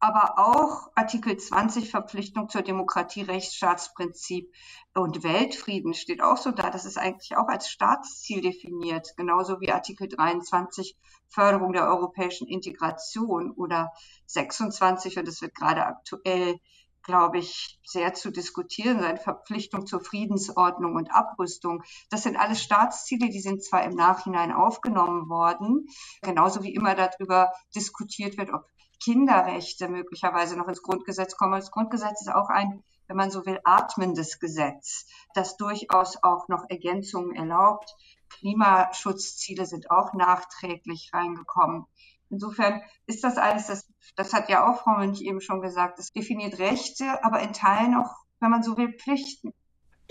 Aber 0.00 0.38
auch 0.38 0.90
Artikel 0.94 1.36
20 1.36 1.90
Verpflichtung 1.90 2.48
zur 2.48 2.62
Demokratie, 2.62 3.20
Rechtsstaatsprinzip 3.20 4.50
und 4.94 5.22
Weltfrieden 5.22 5.92
steht 5.92 6.22
auch 6.22 6.38
so 6.38 6.50
da. 6.50 6.70
Das 6.70 6.86
ist 6.86 6.96
eigentlich 6.96 7.36
auch 7.36 7.48
als 7.48 7.68
Staatsziel 7.68 8.40
definiert, 8.40 9.14
genauso 9.18 9.60
wie 9.60 9.70
Artikel 9.70 10.08
23 10.08 10.96
Förderung 11.28 11.74
der 11.74 11.86
europäischen 11.86 12.48
Integration 12.48 13.50
oder 13.52 13.92
26, 14.26 15.18
und 15.18 15.28
das 15.28 15.42
wird 15.42 15.54
gerade 15.54 15.84
aktuell, 15.84 16.58
glaube 17.02 17.38
ich, 17.38 17.78
sehr 17.84 18.14
zu 18.14 18.30
diskutieren 18.30 19.00
sein, 19.00 19.18
Verpflichtung 19.18 19.86
zur 19.86 20.00
Friedensordnung 20.00 20.96
und 20.96 21.14
Abrüstung. 21.14 21.82
Das 22.08 22.22
sind 22.22 22.38
alles 22.38 22.62
Staatsziele, 22.62 23.28
die 23.28 23.40
sind 23.40 23.62
zwar 23.62 23.84
im 23.84 23.94
Nachhinein 23.94 24.52
aufgenommen 24.52 25.28
worden, 25.28 25.86
genauso 26.22 26.62
wie 26.62 26.74
immer 26.74 26.94
darüber 26.94 27.52
diskutiert 27.74 28.38
wird, 28.38 28.52
ob 28.52 28.64
Kinderrechte 29.02 29.88
möglicherweise 29.88 30.56
noch 30.56 30.68
ins 30.68 30.82
Grundgesetz 30.82 31.36
kommen. 31.36 31.52
Das 31.52 31.70
Grundgesetz 31.70 32.20
ist 32.20 32.32
auch 32.32 32.48
ein, 32.48 32.84
wenn 33.08 33.16
man 33.16 33.30
so 33.30 33.44
will, 33.46 33.58
atmendes 33.64 34.38
Gesetz, 34.38 35.06
das 35.34 35.56
durchaus 35.56 36.22
auch 36.22 36.48
noch 36.48 36.64
Ergänzungen 36.68 37.34
erlaubt. 37.34 37.96
Klimaschutzziele 38.28 39.66
sind 39.66 39.90
auch 39.90 40.12
nachträglich 40.12 41.10
reingekommen. 41.12 41.86
Insofern 42.28 42.82
ist 43.06 43.24
das 43.24 43.36
alles, 43.36 43.66
das, 43.66 43.88
das 44.14 44.32
hat 44.32 44.48
ja 44.48 44.70
auch 44.70 44.82
Frau 44.82 44.92
Münch 44.98 45.20
eben 45.22 45.40
schon 45.40 45.60
gesagt, 45.60 45.98
es 45.98 46.12
definiert 46.12 46.58
Rechte, 46.60 47.24
aber 47.24 47.40
in 47.40 47.52
Teilen 47.52 47.96
auch, 47.96 48.14
wenn 48.38 48.50
man 48.50 48.62
so 48.62 48.76
will, 48.76 48.92
Pflichten. 48.92 49.52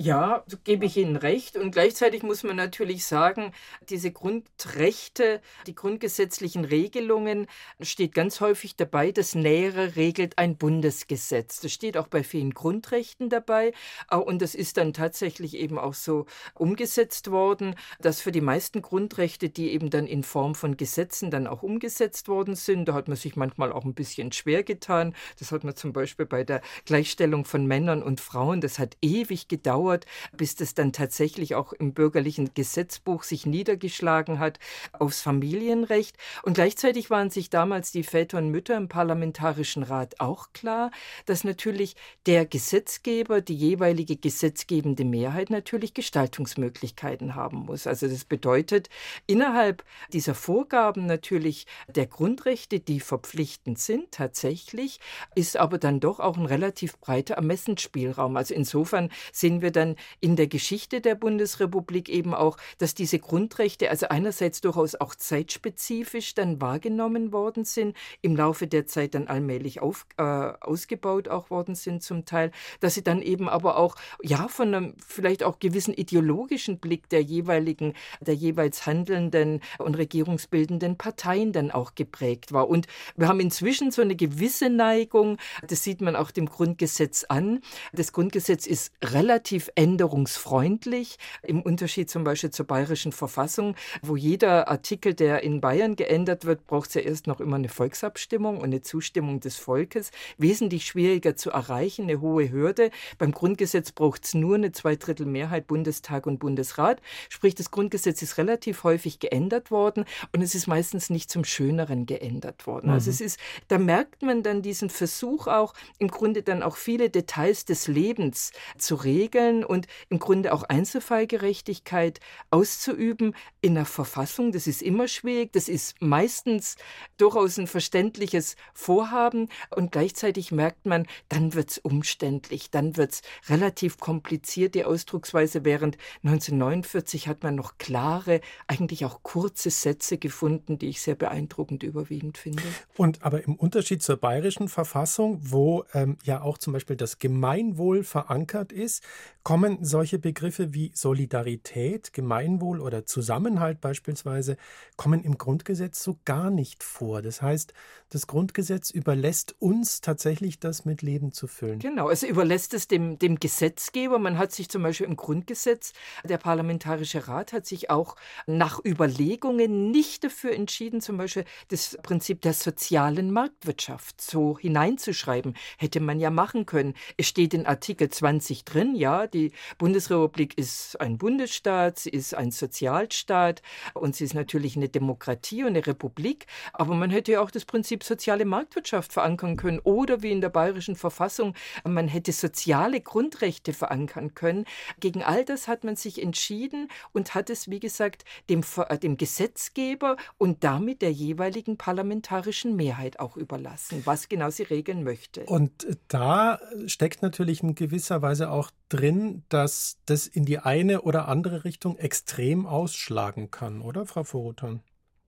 Ja, 0.01 0.45
gebe 0.63 0.85
ich 0.85 0.95
Ihnen 0.95 1.17
recht. 1.17 1.57
Und 1.57 1.71
gleichzeitig 1.71 2.23
muss 2.23 2.43
man 2.43 2.55
natürlich 2.55 3.03
sagen, 3.03 3.51
diese 3.89 4.13
Grundrechte, 4.13 5.41
die 5.67 5.75
grundgesetzlichen 5.75 6.63
Regelungen, 6.63 7.47
steht 7.81 8.13
ganz 8.13 8.39
häufig 8.39 8.77
dabei, 8.77 9.11
das 9.11 9.35
Nähere 9.35 9.97
regelt 9.97 10.37
ein 10.37 10.55
Bundesgesetz. 10.55 11.59
Das 11.59 11.73
steht 11.73 11.97
auch 11.97 12.07
bei 12.07 12.23
vielen 12.23 12.53
Grundrechten 12.53 13.27
dabei. 13.27 13.73
Und 14.09 14.41
das 14.41 14.55
ist 14.55 14.77
dann 14.77 14.93
tatsächlich 14.93 15.57
eben 15.57 15.77
auch 15.77 15.93
so 15.93 16.27
umgesetzt 16.53 17.29
worden, 17.29 17.75
dass 17.99 18.21
für 18.21 18.31
die 18.31 18.39
meisten 18.39 18.81
Grundrechte, 18.81 19.49
die 19.49 19.73
eben 19.73 19.89
dann 19.89 20.07
in 20.07 20.23
Form 20.23 20.55
von 20.55 20.77
Gesetzen 20.77 21.29
dann 21.29 21.45
auch 21.45 21.61
umgesetzt 21.61 22.29
worden 22.29 22.55
sind, 22.55 22.85
da 22.85 22.93
hat 22.93 23.09
man 23.09 23.17
sich 23.17 23.35
manchmal 23.35 23.73
auch 23.73 23.83
ein 23.83 23.95
bisschen 23.95 24.31
schwer 24.31 24.63
getan. 24.63 25.13
Das 25.39 25.51
hat 25.51 25.65
man 25.65 25.75
zum 25.75 25.91
Beispiel 25.91 26.25
bei 26.25 26.45
der 26.45 26.61
Gleichstellung 26.85 27.43
von 27.43 27.65
Männern 27.65 28.01
und 28.01 28.21
Frauen, 28.21 28.61
das 28.61 28.79
hat 28.79 28.95
ewig 29.01 29.49
gedauert 29.49 29.88
gedauert, 29.89 30.05
bis 30.35 30.55
das 30.55 30.73
dann 30.73 30.93
tatsächlich 30.93 31.55
auch 31.55 31.73
im 31.73 31.93
bürgerlichen 31.93 32.53
Gesetzbuch 32.53 33.23
sich 33.23 33.45
niedergeschlagen 33.45 34.39
hat 34.39 34.59
aufs 34.93 35.21
Familienrecht. 35.21 36.17
Und 36.43 36.53
gleichzeitig 36.53 37.09
waren 37.09 37.29
sich 37.29 37.49
damals 37.49 37.91
die 37.91 38.03
Väter 38.03 38.37
und 38.37 38.49
Mütter 38.49 38.77
im 38.77 38.87
Parlamentarischen 38.87 39.83
Rat 39.83 40.19
auch 40.19 40.53
klar, 40.53 40.91
dass 41.25 41.43
natürlich 41.43 41.95
der 42.25 42.45
Gesetzgeber, 42.45 43.41
die 43.41 43.55
jeweilige 43.55 44.17
gesetzgebende 44.17 45.05
Mehrheit 45.05 45.49
natürlich 45.49 45.93
Gestaltungsmöglichkeiten 45.93 47.35
haben 47.35 47.57
muss. 47.65 47.87
Also 47.87 48.07
das 48.07 48.25
bedeutet, 48.25 48.89
innerhalb 49.27 49.83
dieser 50.13 50.35
Vorgaben 50.35 51.05
natürlich 51.05 51.65
der 51.87 52.07
Grundrechte, 52.07 52.79
die 52.79 52.99
verpflichtend 52.99 53.79
sind, 53.79 54.11
tatsächlich, 54.11 54.99
ist 55.35 55.57
aber 55.57 55.77
dann 55.77 55.99
doch 55.99 56.19
auch 56.19 56.37
ein 56.37 56.45
relativ 56.45 56.99
breiter 56.99 57.35
Ermessensspielraum. 57.35 58.37
Also 58.37 58.53
insofern 58.53 59.09
sehen 59.31 59.61
wir 59.61 59.71
dann 59.79 59.95
in 60.19 60.35
der 60.35 60.47
Geschichte 60.47 60.99
der 60.99 61.15
Bundesrepublik 61.15 62.09
eben 62.09 62.33
auch, 62.33 62.57
dass 62.77 62.93
diese 62.93 63.17
Grundrechte 63.17 63.89
also 63.89 64.09
einerseits 64.09 64.59
durchaus 64.61 64.95
auch 64.95 65.15
zeitspezifisch 65.15 66.35
dann 66.35 66.59
wahrgenommen 66.61 67.31
worden 67.31 67.63
sind, 67.63 67.95
im 68.21 68.35
Laufe 68.35 68.67
der 68.67 68.85
Zeit 68.85 69.15
dann 69.15 69.27
allmählich 69.27 69.81
auf, 69.81 70.05
äh, 70.17 70.23
ausgebaut 70.23 71.29
auch 71.29 71.49
worden 71.49 71.75
sind 71.75 72.03
zum 72.03 72.25
Teil, 72.25 72.51
dass 72.81 72.95
sie 72.95 73.03
dann 73.03 73.21
eben 73.21 73.47
aber 73.47 73.77
auch 73.77 73.95
ja 74.21 74.47
von 74.49 74.73
einem 74.73 74.93
vielleicht 75.05 75.43
auch 75.43 75.59
gewissen 75.59 75.93
ideologischen 75.93 76.79
Blick 76.79 77.07
der 77.09 77.21
jeweiligen, 77.21 77.93
der 78.19 78.35
jeweils 78.35 78.85
handelnden 78.85 79.61
und 79.77 79.97
regierungsbildenden 79.97 80.97
Parteien 80.97 81.53
dann 81.53 81.71
auch 81.71 81.95
geprägt 81.95 82.51
war. 82.51 82.67
Und 82.67 82.87
wir 83.15 83.27
haben 83.27 83.39
inzwischen 83.39 83.91
so 83.91 84.01
eine 84.01 84.15
gewisse 84.15 84.69
Neigung, 84.69 85.37
das 85.65 85.83
sieht 85.83 86.01
man 86.01 86.15
auch 86.15 86.31
dem 86.31 86.47
Grundgesetz 86.47 87.25
an. 87.29 87.61
Das 87.93 88.11
Grundgesetz 88.11 88.67
ist 88.67 88.91
relativ 89.03 89.68
änderungsfreundlich, 89.75 91.17
im 91.43 91.61
Unterschied 91.61 92.09
zum 92.09 92.23
Beispiel 92.23 92.51
zur 92.51 92.65
bayerischen 92.65 93.11
Verfassung, 93.11 93.75
wo 94.01 94.15
jeder 94.15 94.69
Artikel, 94.69 95.13
der 95.13 95.43
in 95.43 95.61
Bayern 95.61 95.95
geändert 95.95 96.45
wird, 96.45 96.65
braucht 96.67 96.95
ja 96.95 97.01
erst 97.01 97.27
noch 97.27 97.41
immer 97.41 97.57
eine 97.57 97.69
Volksabstimmung 97.69 98.57
und 98.57 98.65
eine 98.65 98.81
Zustimmung 98.81 99.39
des 99.39 99.57
Volkes. 99.57 100.11
Wesentlich 100.37 100.85
schwieriger 100.85 101.35
zu 101.35 101.51
erreichen, 101.51 102.03
eine 102.03 102.21
hohe 102.21 102.51
Hürde. 102.51 102.91
Beim 103.17 103.31
Grundgesetz 103.31 103.91
braucht 103.91 104.25
es 104.25 104.33
nur 104.33 104.55
eine 104.55 104.71
Zweidrittelmehrheit 104.71 105.67
Bundestag 105.67 106.25
und 106.25 106.39
Bundesrat. 106.39 107.01
Sprich, 107.27 107.55
das 107.55 107.71
Grundgesetz 107.71 108.21
ist 108.21 108.37
relativ 108.37 108.83
häufig 108.83 109.19
geändert 109.19 109.71
worden 109.71 110.05
und 110.31 110.41
es 110.41 110.55
ist 110.55 110.67
meistens 110.67 111.09
nicht 111.09 111.29
zum 111.29 111.43
Schöneren 111.43 112.05
geändert 112.05 112.65
worden. 112.65 112.89
Also 112.89 113.09
mhm. 113.09 113.09
Also 113.09 113.11
es 113.11 113.21
ist, 113.21 113.39
da 113.69 113.77
merkt 113.79 114.21
man 114.21 114.43
dann 114.43 114.61
diesen 114.61 114.89
Versuch 114.89 115.47
auch, 115.47 115.73
im 115.97 116.09
Grunde 116.09 116.43
dann 116.43 116.61
auch 116.61 116.75
viele 116.75 117.09
Details 117.09 117.65
des 117.65 117.87
Lebens 117.87 118.51
zu 118.77 118.95
regeln 118.95 119.48
und 119.63 119.87
im 120.09 120.19
Grunde 120.19 120.53
auch 120.53 120.63
Einzelfallgerechtigkeit 120.63 122.19
auszuüben 122.49 123.35
in 123.61 123.75
der 123.75 123.85
Verfassung. 123.85 124.51
Das 124.51 124.67
ist 124.67 124.81
immer 124.81 125.07
schwierig. 125.07 125.53
Das 125.53 125.67
ist 125.67 126.01
meistens 126.01 126.75
durchaus 127.17 127.57
ein 127.57 127.67
verständliches 127.67 128.55
Vorhaben. 128.73 129.49
Und 129.75 129.91
gleichzeitig 129.91 130.51
merkt 130.51 130.85
man, 130.85 131.07
dann 131.27 131.53
wird 131.53 131.71
es 131.71 131.77
umständlich, 131.77 132.71
dann 132.71 132.97
wird 132.97 133.11
es 133.13 133.21
relativ 133.49 133.97
kompliziert, 133.97 134.75
die 134.75 134.85
Ausdrucksweise. 134.85 135.65
Während 135.65 135.97
1949 136.23 137.27
hat 137.27 137.43
man 137.43 137.55
noch 137.55 137.77
klare, 137.77 138.41
eigentlich 138.67 139.05
auch 139.05 139.23
kurze 139.23 139.69
Sätze 139.69 140.17
gefunden, 140.17 140.77
die 140.77 140.89
ich 140.89 141.01
sehr 141.01 141.15
beeindruckend 141.15 141.83
überwiegend 141.83 142.37
finde. 142.37 142.63
Und 142.97 143.23
aber 143.23 143.43
im 143.43 143.55
Unterschied 143.55 144.01
zur 144.03 144.17
bayerischen 144.17 144.67
Verfassung, 144.67 145.39
wo 145.41 145.85
ähm, 145.93 146.17
ja 146.23 146.41
auch 146.41 146.57
zum 146.57 146.73
Beispiel 146.73 146.95
das 146.95 147.19
Gemeinwohl 147.19 148.03
verankert 148.03 148.71
ist, 148.71 149.03
kommen 149.49 149.83
solche 149.83 150.19
Begriffe 150.19 150.75
wie 150.75 150.91
Solidarität, 150.93 152.13
Gemeinwohl 152.13 152.79
oder 152.79 153.07
Zusammenhalt 153.07 153.81
beispielsweise, 153.81 154.57
kommen 154.95 155.23
im 155.23 155.39
Grundgesetz 155.39 156.03
so 156.03 156.19
gar 156.23 156.51
nicht 156.51 156.83
vor. 156.83 157.23
Das 157.23 157.41
heißt, 157.41 157.73
das 158.09 158.27
Grundgesetz 158.27 158.91
überlässt 158.91 159.55
uns 159.57 160.01
tatsächlich 160.01 160.59
das 160.59 160.85
mit 160.85 161.01
Leben 161.01 161.31
zu 161.31 161.47
füllen. 161.47 161.79
Genau, 161.79 162.11
es 162.11 162.21
überlässt 162.21 162.75
es 162.75 162.87
dem, 162.87 163.17
dem 163.17 163.39
Gesetzgeber. 163.39 164.19
Man 164.19 164.37
hat 164.37 164.51
sich 164.51 164.69
zum 164.69 164.83
Beispiel 164.83 165.07
im 165.07 165.15
Grundgesetz, 165.15 165.93
der 166.23 166.37
Parlamentarische 166.37 167.27
Rat 167.27 167.51
hat 167.51 167.65
sich 167.65 167.89
auch 167.89 168.17
nach 168.45 168.79
Überlegungen 168.85 169.89
nicht 169.89 170.23
dafür 170.23 170.53
entschieden, 170.53 171.01
zum 171.01 171.17
Beispiel 171.17 171.45
das 171.69 171.97
Prinzip 172.03 172.43
der 172.43 172.53
sozialen 172.53 173.31
Marktwirtschaft 173.31 174.21
so 174.21 174.59
hineinzuschreiben. 174.59 175.55
Hätte 175.79 176.01
man 176.01 176.19
ja 176.19 176.29
machen 176.29 176.67
können. 176.67 176.93
Es 177.17 177.27
steht 177.27 177.55
in 177.55 177.65
Artikel 177.65 178.09
20 178.09 178.63
drin, 178.63 178.93
ja, 178.93 179.25
die 179.25 179.38
die 179.39 179.51
Bundesrepublik 179.77 180.57
ist 180.57 180.99
ein 180.99 181.17
Bundesstaat, 181.17 181.99
sie 181.99 182.09
ist 182.09 182.33
ein 182.33 182.51
Sozialstaat 182.51 183.61
und 183.93 184.15
sie 184.15 184.25
ist 184.25 184.33
natürlich 184.33 184.75
eine 184.75 184.89
Demokratie 184.89 185.63
und 185.63 185.69
eine 185.69 185.85
Republik. 185.85 186.45
Aber 186.73 186.95
man 186.95 187.09
hätte 187.09 187.33
ja 187.33 187.41
auch 187.41 187.51
das 187.51 187.65
Prinzip 187.65 188.03
soziale 188.03 188.45
Marktwirtschaft 188.45 189.13
verankern 189.13 189.55
können 189.55 189.79
oder 189.79 190.21
wie 190.21 190.31
in 190.31 190.41
der 190.41 190.49
bayerischen 190.49 190.95
Verfassung, 190.95 191.55
man 191.83 192.07
hätte 192.07 192.31
soziale 192.31 193.01
Grundrechte 193.01 193.73
verankern 193.73 194.33
können. 194.33 194.65
Gegen 194.99 195.23
all 195.23 195.45
das 195.45 195.67
hat 195.67 195.83
man 195.83 195.95
sich 195.95 196.21
entschieden 196.21 196.89
und 197.13 197.35
hat 197.35 197.49
es, 197.49 197.69
wie 197.69 197.79
gesagt, 197.79 198.25
dem, 198.49 198.61
äh, 198.89 198.97
dem 198.97 199.17
Gesetzgeber 199.17 200.17
und 200.37 200.63
damit 200.63 201.01
der 201.01 201.11
jeweiligen 201.11 201.77
parlamentarischen 201.77 202.75
Mehrheit 202.75 203.19
auch 203.19 203.37
überlassen, 203.37 204.01
was 204.05 204.29
genau 204.29 204.49
sie 204.49 204.63
regeln 204.63 205.03
möchte. 205.03 205.45
Und 205.45 205.87
da 206.07 206.59
steckt 206.87 207.21
natürlich 207.21 207.63
in 207.63 207.75
gewisser 207.75 208.21
Weise 208.21 208.51
auch 208.51 208.71
drin, 208.89 209.18
dass 209.49 209.99
das 210.05 210.27
in 210.27 210.45
die 210.45 210.59
eine 210.59 211.01
oder 211.03 211.27
andere 211.27 211.63
Richtung 211.63 211.97
extrem 211.97 212.65
ausschlagen 212.65 213.51
kann, 213.51 213.81
oder, 213.81 214.05
Frau 214.05 214.23
Vorotan? 214.23 214.81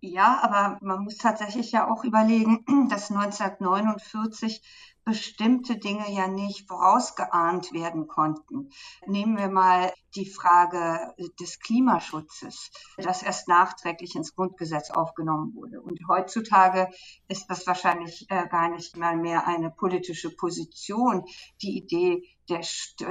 Ja, 0.03 0.39
aber 0.41 0.79
man 0.81 1.03
muss 1.03 1.17
tatsächlich 1.17 1.71
ja 1.71 1.88
auch 1.88 2.03
überlegen, 2.03 2.65
dass 2.89 3.12
1949 3.12 4.62
bestimmte 5.03 5.77
Dinge 5.77 6.12
ja 6.12 6.27
nicht 6.27 6.67
vorausgeahnt 6.67 7.74
werden 7.74 8.08
konnten. 8.08 8.70
Nehmen 9.08 9.38
wir 9.38 9.50
mal 9.50 9.93
die 10.15 10.29
Frage 10.29 11.13
des 11.39 11.60
Klimaschutzes, 11.60 12.70
das 12.98 13.24
erst 13.24 13.48
nachträglich 13.48 14.15
ins 14.15 14.36
Grundgesetz 14.36 14.91
aufgenommen 14.91 15.53
wurde. 15.55 15.81
Und 15.81 16.00
heutzutage 16.08 16.89
ist 17.27 17.48
das 17.48 17.65
wahrscheinlich 17.65 18.25
äh, 18.29 18.48
gar 18.48 18.70
nicht 18.70 18.98
mal 18.98 19.15
mehr 19.15 19.48
eine 19.48 19.72
politische 19.72 20.36
Position, 20.36 21.24
die 21.62 21.77
Idee 21.77 22.24
der, 22.50 22.62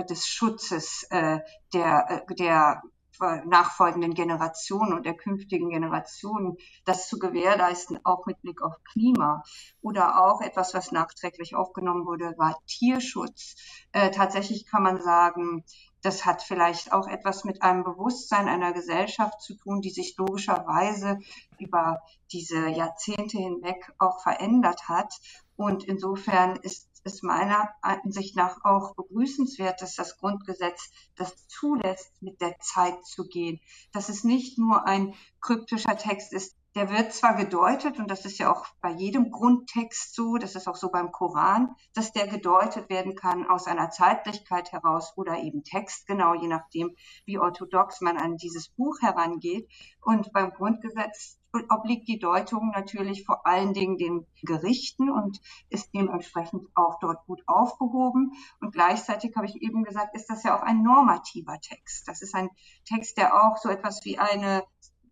des 0.04 0.26
Schutzes 0.26 1.06
äh, 1.10 1.40
der, 1.72 2.24
äh, 2.28 2.34
der 2.34 2.82
nachfolgenden 3.44 4.14
Generationen 4.14 4.92
und 4.92 5.04
der 5.04 5.14
künftigen 5.14 5.70
Generationen, 5.70 6.56
das 6.84 7.08
zu 7.08 7.18
gewährleisten, 7.18 8.00
auch 8.04 8.26
mit 8.26 8.40
Blick 8.42 8.62
auf 8.62 8.82
Klima. 8.84 9.42
Oder 9.82 10.24
auch 10.24 10.40
etwas, 10.40 10.74
was 10.74 10.92
nachträglich 10.92 11.54
aufgenommen 11.54 12.06
wurde, 12.06 12.34
war 12.38 12.56
Tierschutz. 12.66 13.56
Äh, 13.92 14.10
tatsächlich 14.10 14.66
kann 14.66 14.82
man 14.82 15.00
sagen, 15.00 15.64
das 16.02 16.24
hat 16.24 16.42
vielleicht 16.42 16.92
auch 16.92 17.06
etwas 17.06 17.44
mit 17.44 17.62
einem 17.62 17.84
Bewusstsein 17.84 18.48
einer 18.48 18.72
Gesellschaft 18.72 19.42
zu 19.42 19.54
tun, 19.54 19.80
die 19.82 19.90
sich 19.90 20.16
logischerweise 20.16 21.18
über 21.58 21.98
diese 22.32 22.68
Jahrzehnte 22.68 23.38
hinweg 23.38 23.92
auch 23.98 24.22
verändert 24.22 24.88
hat. 24.88 25.14
Und 25.56 25.84
insofern 25.84 26.56
ist 26.56 26.89
es 27.04 27.22
meiner 27.22 27.70
Ansicht 27.82 28.36
nach 28.36 28.64
auch 28.64 28.94
begrüßenswert, 28.94 29.80
dass 29.80 29.94
das 29.94 30.18
Grundgesetz 30.18 30.90
das 31.16 31.46
zulässt, 31.48 32.22
mit 32.22 32.40
der 32.40 32.58
Zeit 32.60 33.04
zu 33.04 33.26
gehen. 33.26 33.60
Dass 33.92 34.08
es 34.08 34.24
nicht 34.24 34.58
nur 34.58 34.86
ein 34.86 35.14
kryptischer 35.40 35.96
Text 35.96 36.32
ist, 36.32 36.56
der 36.76 36.88
wird 36.90 37.12
zwar 37.12 37.34
gedeutet, 37.34 37.98
und 37.98 38.10
das 38.10 38.24
ist 38.24 38.38
ja 38.38 38.52
auch 38.52 38.64
bei 38.80 38.90
jedem 38.90 39.30
Grundtext 39.30 40.14
so, 40.14 40.36
das 40.36 40.54
ist 40.54 40.68
auch 40.68 40.76
so 40.76 40.90
beim 40.90 41.10
Koran, 41.10 41.74
dass 41.94 42.12
der 42.12 42.28
gedeutet 42.28 42.88
werden 42.88 43.16
kann 43.16 43.48
aus 43.48 43.66
einer 43.66 43.90
Zeitlichkeit 43.90 44.70
heraus 44.70 45.12
oder 45.16 45.38
eben 45.38 45.64
textgenau, 45.64 46.34
je 46.34 46.46
nachdem, 46.46 46.94
wie 47.24 47.38
orthodox 47.38 48.00
man 48.00 48.16
an 48.16 48.36
dieses 48.36 48.68
Buch 48.68 49.00
herangeht. 49.00 49.68
Und 50.00 50.32
beim 50.32 50.52
Grundgesetz 50.52 51.38
obliegt 51.68 52.06
die 52.06 52.20
Deutung 52.20 52.70
natürlich 52.70 53.24
vor 53.24 53.46
allen 53.46 53.74
Dingen 53.74 53.98
den 53.98 54.26
Gerichten 54.42 55.10
und 55.10 55.40
ist 55.68 55.92
dementsprechend 55.92 56.68
auch 56.76 57.00
dort 57.00 57.26
gut 57.26 57.42
aufgehoben. 57.46 58.32
Und 58.60 58.72
gleichzeitig 58.72 59.34
habe 59.36 59.46
ich 59.46 59.56
eben 59.60 59.82
gesagt, 59.82 60.14
ist 60.14 60.30
das 60.30 60.44
ja 60.44 60.56
auch 60.56 60.62
ein 60.62 60.82
normativer 60.82 61.58
Text. 61.60 62.06
Das 62.06 62.22
ist 62.22 62.34
ein 62.36 62.50
Text, 62.84 63.16
der 63.16 63.34
auch 63.34 63.56
so 63.56 63.68
etwas 63.68 64.04
wie 64.04 64.18
eine 64.18 64.62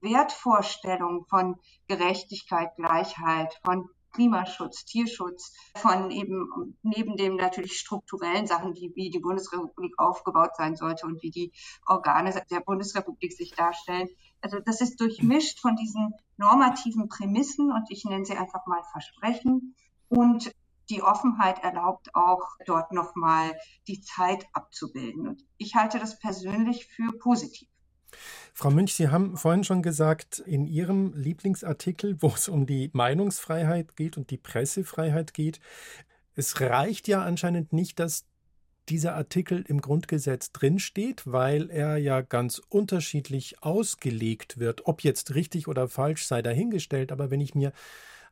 Wertvorstellung 0.01 1.27
von 1.29 1.57
Gerechtigkeit, 1.89 2.77
Gleichheit, 2.77 3.59
von 3.65 3.89
Klimaschutz, 4.13 4.85
Tierschutz, 4.85 5.53
von 5.77 6.11
eben 6.11 6.77
neben 6.83 7.17
dem 7.17 7.37
natürlich 7.37 7.79
strukturellen 7.79 8.47
Sachen, 8.47 8.75
die, 8.75 8.93
wie 8.95 9.11
die 9.11 9.19
Bundesrepublik 9.19 9.99
aufgebaut 9.99 10.57
sein 10.57 10.77
sollte 10.77 11.07
und 11.07 11.23
wie 11.23 11.31
die 11.31 11.53
Organe 11.87 12.33
der 12.51 12.61
Bundesrepublik 12.61 13.33
sich 13.33 13.53
darstellen. 13.53 14.09
Also 14.41 14.61
das 14.61 14.81
ist 14.81 15.01
durchmischt 15.01 15.61
von 15.61 15.77
diesen 15.77 16.15
normativen 16.37 17.09
Prämissen 17.09 17.71
und 17.71 17.91
ich 17.91 18.05
nenne 18.05 18.25
sie 18.25 18.37
einfach 18.37 18.67
mal 18.67 18.83
Versprechen 18.93 19.75
und 20.09 20.53
die 20.91 21.03
Offenheit 21.03 21.63
erlaubt 21.63 22.15
auch 22.15 22.57
dort 22.65 22.93
nochmal 22.93 23.59
die 23.87 24.01
Zeit 24.01 24.47
abzubilden. 24.55 25.29
Und 25.29 25.45
ich 25.59 25.75
halte 25.75 25.99
das 25.99 26.19
persönlich 26.19 26.87
für 26.87 27.13
positiv. 27.19 27.69
Frau 28.55 28.71
Münch, 28.71 28.95
Sie 28.95 29.09
haben 29.09 29.37
vorhin 29.37 29.65
schon 29.65 29.83
gesagt, 29.83 30.39
in 30.41 30.67
Ihrem 30.67 31.13
Lieblingsartikel, 31.15 32.17
wo 32.21 32.29
es 32.29 32.49
um 32.49 32.67
die 32.67 32.91
Meinungsfreiheit 32.93 33.97
geht 33.97 34.17
und 34.17 34.31
die 34.31 34.37
Pressefreiheit 34.37 35.35
geht, 35.35 35.61
es 36.35 36.61
reicht 36.61 37.09
ja 37.09 37.23
anscheinend 37.23 37.73
nicht, 37.73 37.99
dass 37.99 38.25
dieser 38.89 39.15
Artikel 39.15 39.65
im 39.67 39.81
Grundgesetz 39.81 40.53
drinsteht, 40.53 41.23
weil 41.27 41.71
er 41.71 41.99
ja 41.99 42.21
ganz 42.21 42.61
unterschiedlich 42.69 43.63
ausgelegt 43.63 44.59
wird. 44.59 44.87
Ob 44.87 45.03
jetzt 45.03 45.35
richtig 45.35 45.69
oder 45.69 45.89
falsch 45.89 46.27
sei 46.27 46.43
dahingestellt, 46.43 47.13
aber 47.13 47.31
wenn 47.31 47.41
ich 47.41 47.55
mir 47.55 47.73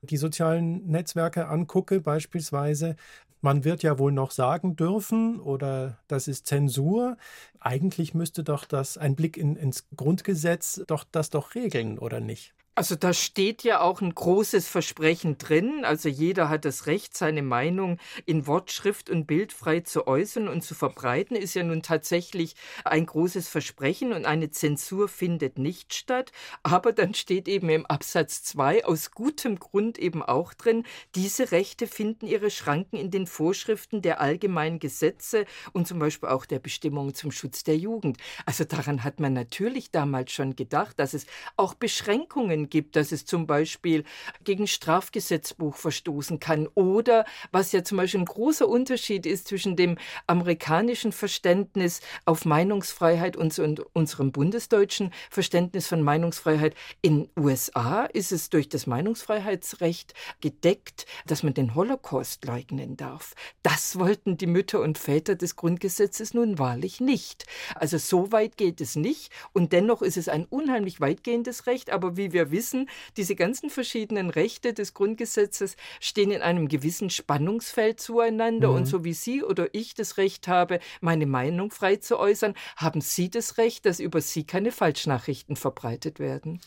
die 0.02 0.16
sozialen 0.16 0.86
Netzwerke 0.86 1.48
angucke, 1.48 2.00
beispielsweise, 2.00 2.96
man 3.40 3.64
wird 3.64 3.82
ja 3.82 3.98
wohl 3.98 4.12
noch 4.12 4.30
sagen 4.30 4.76
dürfen 4.76 5.40
oder 5.40 5.98
das 6.08 6.28
ist 6.28 6.46
Zensur. 6.46 7.16
Eigentlich 7.60 8.14
müsste 8.14 8.44
doch 8.44 8.64
das 8.64 8.98
ein 8.98 9.16
Blick 9.16 9.36
in, 9.36 9.56
ins 9.56 9.86
Grundgesetz 9.96 10.82
doch 10.86 11.04
das 11.04 11.30
doch 11.30 11.54
regeln, 11.54 11.98
oder 11.98 12.20
nicht? 12.20 12.54
Also 12.78 12.94
da 12.94 13.14
steht 13.14 13.62
ja 13.62 13.80
auch 13.80 14.02
ein 14.02 14.14
großes 14.14 14.68
Versprechen 14.68 15.38
drin. 15.38 15.86
Also 15.86 16.10
jeder 16.10 16.50
hat 16.50 16.66
das 16.66 16.84
Recht, 16.84 17.16
seine 17.16 17.40
Meinung 17.40 17.96
in 18.26 18.46
Wort, 18.46 18.70
Schrift 18.70 19.08
und 19.08 19.24
Bild 19.26 19.54
frei 19.54 19.80
zu 19.80 20.06
äußern 20.06 20.46
und 20.46 20.60
zu 20.60 20.74
verbreiten. 20.74 21.36
Ist 21.36 21.54
ja 21.54 21.62
nun 21.62 21.80
tatsächlich 21.80 22.54
ein 22.84 23.06
großes 23.06 23.48
Versprechen 23.48 24.12
und 24.12 24.26
eine 24.26 24.50
Zensur 24.50 25.08
findet 25.08 25.56
nicht 25.56 25.94
statt. 25.94 26.32
Aber 26.62 26.92
dann 26.92 27.14
steht 27.14 27.48
eben 27.48 27.70
im 27.70 27.86
Absatz 27.86 28.42
2 28.44 28.84
aus 28.84 29.10
gutem 29.10 29.58
Grund 29.58 29.96
eben 29.96 30.22
auch 30.22 30.52
drin, 30.52 30.84
diese 31.14 31.52
Rechte 31.52 31.86
finden 31.86 32.26
ihre 32.26 32.50
Schranken 32.50 32.98
in 32.98 33.10
den 33.10 33.26
Vorschriften 33.26 34.02
der 34.02 34.20
allgemeinen 34.20 34.80
Gesetze 34.80 35.46
und 35.72 35.88
zum 35.88 35.98
Beispiel 35.98 36.28
auch 36.28 36.44
der 36.44 36.58
Bestimmungen 36.58 37.14
zum 37.14 37.32
Schutz 37.32 37.64
der 37.64 37.78
Jugend. 37.78 38.18
Also 38.44 38.64
daran 38.64 39.02
hat 39.02 39.18
man 39.18 39.32
natürlich 39.32 39.92
damals 39.92 40.30
schon 40.30 40.56
gedacht, 40.56 40.98
dass 40.98 41.14
es 41.14 41.24
auch 41.56 41.72
Beschränkungen 41.72 42.65
gibt, 42.68 42.96
dass 42.96 43.12
es 43.12 43.24
zum 43.24 43.46
Beispiel 43.46 44.04
gegen 44.44 44.66
Strafgesetzbuch 44.66 45.76
verstoßen 45.76 46.40
kann 46.40 46.68
oder 46.74 47.24
was 47.52 47.72
ja 47.72 47.84
zum 47.84 47.98
Beispiel 47.98 48.20
ein 48.20 48.26
großer 48.26 48.68
Unterschied 48.68 49.26
ist 49.26 49.48
zwischen 49.48 49.76
dem 49.76 49.96
amerikanischen 50.26 51.12
Verständnis 51.12 52.00
auf 52.24 52.44
Meinungsfreiheit 52.44 53.36
und, 53.36 53.58
und 53.58 53.80
unserem 53.94 54.32
bundesdeutschen 54.32 55.12
Verständnis 55.30 55.86
von 55.86 56.02
Meinungsfreiheit. 56.02 56.74
In 57.02 57.28
USA 57.38 58.04
ist 58.04 58.32
es 58.32 58.50
durch 58.50 58.68
das 58.68 58.86
Meinungsfreiheitsrecht 58.86 60.14
gedeckt, 60.40 61.06
dass 61.26 61.42
man 61.42 61.54
den 61.54 61.74
Holocaust 61.74 62.44
leugnen 62.44 62.96
darf. 62.96 63.34
Das 63.62 63.98
wollten 63.98 64.36
die 64.36 64.46
Mütter 64.46 64.80
und 64.80 64.98
Väter 64.98 65.34
des 65.34 65.56
Grundgesetzes 65.56 66.34
nun 66.34 66.58
wahrlich 66.58 67.00
nicht. 67.00 67.46
Also 67.74 67.98
so 67.98 68.32
weit 68.32 68.56
geht 68.56 68.80
es 68.80 68.96
nicht 68.96 69.32
und 69.52 69.72
dennoch 69.72 70.02
ist 70.02 70.16
es 70.16 70.28
ein 70.28 70.44
unheimlich 70.44 71.00
weitgehendes 71.00 71.66
Recht, 71.66 71.90
aber 71.90 72.16
wie 72.16 72.32
wir 72.32 72.50
wissen, 72.50 72.55
wissen, 72.56 72.88
diese 73.16 73.36
ganzen 73.36 73.68
verschiedenen 73.68 74.30
Rechte 74.30 74.72
des 74.72 74.94
Grundgesetzes 74.94 75.76
stehen 76.00 76.30
in 76.30 76.40
einem 76.40 76.68
gewissen 76.68 77.10
Spannungsfeld 77.10 78.00
zueinander. 78.00 78.70
Mhm. 78.70 78.74
Und 78.74 78.86
so 78.86 79.04
wie 79.04 79.12
Sie 79.12 79.44
oder 79.44 79.68
ich 79.74 79.94
das 79.94 80.16
Recht 80.16 80.48
habe, 80.48 80.80
meine 81.00 81.26
Meinung 81.26 81.70
frei 81.70 81.96
zu 81.96 82.18
äußern, 82.18 82.54
haben 82.76 83.02
Sie 83.02 83.28
das 83.28 83.58
Recht, 83.58 83.84
dass 83.84 84.00
über 84.00 84.20
Sie 84.20 84.44
keine 84.44 84.72
Falschnachrichten 84.72 85.56
verbreitet 85.56 86.18
werden. 86.18 86.60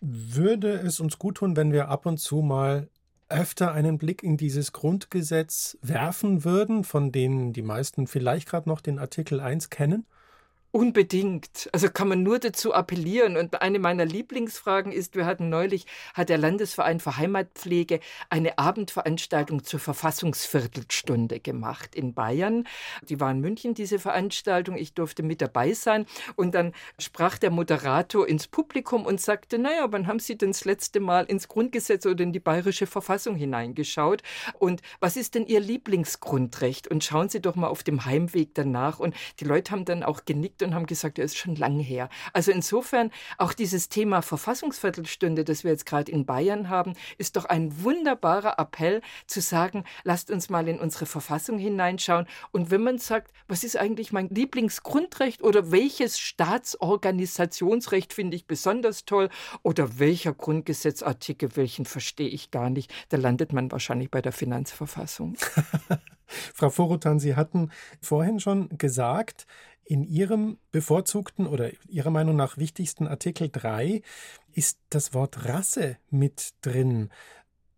Würde 0.00 0.72
es 0.72 1.00
uns 1.00 1.18
gut 1.18 1.36
tun, 1.36 1.56
wenn 1.56 1.72
wir 1.72 1.88
ab 1.88 2.06
und 2.06 2.18
zu 2.18 2.42
mal 2.42 2.88
öfter 3.28 3.72
einen 3.72 3.96
Blick 3.96 4.22
in 4.22 4.36
dieses 4.36 4.72
Grundgesetz 4.72 5.78
werfen 5.80 6.44
würden, 6.44 6.84
von 6.84 7.12
denen 7.12 7.52
die 7.52 7.62
meisten 7.62 8.06
vielleicht 8.06 8.48
gerade 8.48 8.68
noch 8.68 8.82
den 8.82 8.98
Artikel 8.98 9.40
1 9.40 9.70
kennen? 9.70 10.04
Unbedingt. 10.74 11.68
Also 11.72 11.90
kann 11.90 12.08
man 12.08 12.22
nur 12.22 12.38
dazu 12.38 12.72
appellieren. 12.72 13.36
Und 13.36 13.60
eine 13.60 13.78
meiner 13.78 14.06
Lieblingsfragen 14.06 14.90
ist, 14.90 15.14
wir 15.14 15.26
hatten 15.26 15.50
neulich, 15.50 15.84
hat 16.14 16.30
der 16.30 16.38
Landesverein 16.38 16.98
für 16.98 17.18
Heimatpflege 17.18 18.00
eine 18.30 18.56
Abendveranstaltung 18.58 19.64
zur 19.64 19.80
Verfassungsviertelstunde 19.80 21.40
gemacht 21.40 21.94
in 21.94 22.14
Bayern. 22.14 22.66
Die 23.06 23.20
war 23.20 23.30
in 23.32 23.40
München, 23.40 23.74
diese 23.74 23.98
Veranstaltung. 23.98 24.78
Ich 24.78 24.94
durfte 24.94 25.22
mit 25.22 25.42
dabei 25.42 25.74
sein. 25.74 26.06
Und 26.36 26.54
dann 26.54 26.72
sprach 26.98 27.36
der 27.36 27.50
Moderator 27.50 28.26
ins 28.26 28.46
Publikum 28.48 29.04
und 29.04 29.20
sagte, 29.20 29.58
naja, 29.58 29.88
wann 29.90 30.06
haben 30.06 30.20
Sie 30.20 30.38
denn 30.38 30.52
das 30.52 30.64
letzte 30.64 31.00
Mal 31.00 31.24
ins 31.24 31.48
Grundgesetz 31.48 32.06
oder 32.06 32.24
in 32.24 32.32
die 32.32 32.40
bayerische 32.40 32.86
Verfassung 32.86 33.34
hineingeschaut? 33.36 34.22
Und 34.58 34.80
was 35.00 35.18
ist 35.18 35.34
denn 35.34 35.44
Ihr 35.44 35.60
Lieblingsgrundrecht? 35.60 36.88
Und 36.88 37.04
schauen 37.04 37.28
Sie 37.28 37.42
doch 37.42 37.56
mal 37.56 37.68
auf 37.68 37.82
dem 37.82 38.06
Heimweg 38.06 38.54
danach. 38.54 39.00
Und 39.00 39.14
die 39.38 39.44
Leute 39.44 39.72
haben 39.72 39.84
dann 39.84 40.02
auch 40.02 40.24
genickt 40.24 40.61
und 40.64 40.74
haben 40.74 40.86
gesagt, 40.86 41.18
er 41.18 41.24
ist 41.24 41.36
schon 41.36 41.56
lange 41.56 41.82
her. 41.82 42.08
Also 42.32 42.52
insofern 42.52 43.10
auch 43.38 43.52
dieses 43.52 43.88
Thema 43.88 44.22
Verfassungsviertelstunde, 44.22 45.44
das 45.44 45.64
wir 45.64 45.70
jetzt 45.70 45.86
gerade 45.86 46.10
in 46.10 46.26
Bayern 46.26 46.68
haben, 46.68 46.94
ist 47.18 47.36
doch 47.36 47.44
ein 47.44 47.82
wunderbarer 47.82 48.58
Appell 48.58 49.02
zu 49.26 49.40
sagen, 49.40 49.84
lasst 50.04 50.30
uns 50.30 50.50
mal 50.50 50.68
in 50.68 50.78
unsere 50.78 51.06
Verfassung 51.06 51.58
hineinschauen. 51.58 52.26
Und 52.50 52.70
wenn 52.70 52.82
man 52.82 52.98
sagt, 52.98 53.32
was 53.48 53.64
ist 53.64 53.76
eigentlich 53.76 54.12
mein 54.12 54.28
Lieblingsgrundrecht 54.28 55.42
oder 55.42 55.70
welches 55.70 56.18
Staatsorganisationsrecht 56.18 58.12
finde 58.12 58.36
ich 58.36 58.46
besonders 58.46 59.04
toll 59.04 59.28
oder 59.62 59.98
welcher 59.98 60.32
Grundgesetzartikel, 60.32 61.56
welchen 61.56 61.84
verstehe 61.84 62.28
ich 62.28 62.50
gar 62.50 62.70
nicht, 62.70 62.92
da 63.08 63.16
landet 63.16 63.52
man 63.52 63.70
wahrscheinlich 63.70 64.10
bei 64.10 64.22
der 64.22 64.32
Finanzverfassung. 64.32 65.36
Frau 66.54 66.70
Vorotan, 66.70 67.20
Sie 67.20 67.36
hatten 67.36 67.70
vorhin 68.00 68.40
schon 68.40 68.68
gesagt, 68.78 69.46
in 69.84 70.04
Ihrem 70.04 70.58
bevorzugten 70.70 71.46
oder 71.46 71.70
Ihrer 71.88 72.10
Meinung 72.10 72.36
nach 72.36 72.56
wichtigsten 72.56 73.06
Artikel 73.06 73.48
3 73.50 74.02
ist 74.52 74.78
das 74.90 75.14
Wort 75.14 75.44
Rasse 75.46 75.96
mit 76.10 76.50
drin. 76.62 77.10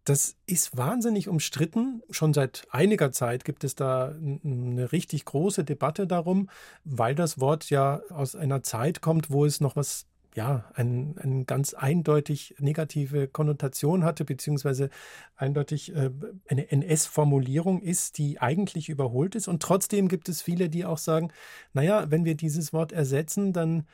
Das 0.04 0.36
ist 0.44 0.76
wahnsinnig 0.76 1.28
umstritten. 1.28 2.02
Schon 2.10 2.34
seit 2.34 2.66
einiger 2.70 3.10
Zeit 3.10 3.44
gibt 3.44 3.64
es 3.64 3.74
da 3.74 4.14
eine 4.44 4.92
richtig 4.92 5.24
große 5.24 5.64
Debatte 5.64 6.06
darum, 6.06 6.50
weil 6.84 7.14
das 7.14 7.40
Wort 7.40 7.70
ja 7.70 8.02
aus 8.10 8.36
einer 8.36 8.62
Zeit 8.62 9.00
kommt, 9.00 9.30
wo 9.30 9.46
es 9.46 9.60
noch 9.60 9.76
was 9.76 10.06
ja, 10.34 10.70
eine 10.74 11.14
ein 11.18 11.46
ganz 11.46 11.74
eindeutig 11.74 12.56
negative 12.58 13.28
Konnotation 13.28 14.04
hatte, 14.04 14.24
beziehungsweise 14.24 14.90
eindeutig 15.36 15.94
äh, 15.94 16.10
eine 16.48 16.70
NS-Formulierung 16.70 17.80
ist, 17.80 18.18
die 18.18 18.40
eigentlich 18.40 18.88
überholt 18.88 19.34
ist. 19.36 19.48
Und 19.48 19.62
trotzdem 19.62 20.08
gibt 20.08 20.28
es 20.28 20.42
viele, 20.42 20.68
die 20.68 20.84
auch 20.84 20.98
sagen, 20.98 21.30
naja, 21.72 22.10
wenn 22.10 22.24
wir 22.24 22.34
dieses 22.36 22.72
Wort 22.72 22.92
ersetzen, 22.92 23.52
dann 23.52 23.86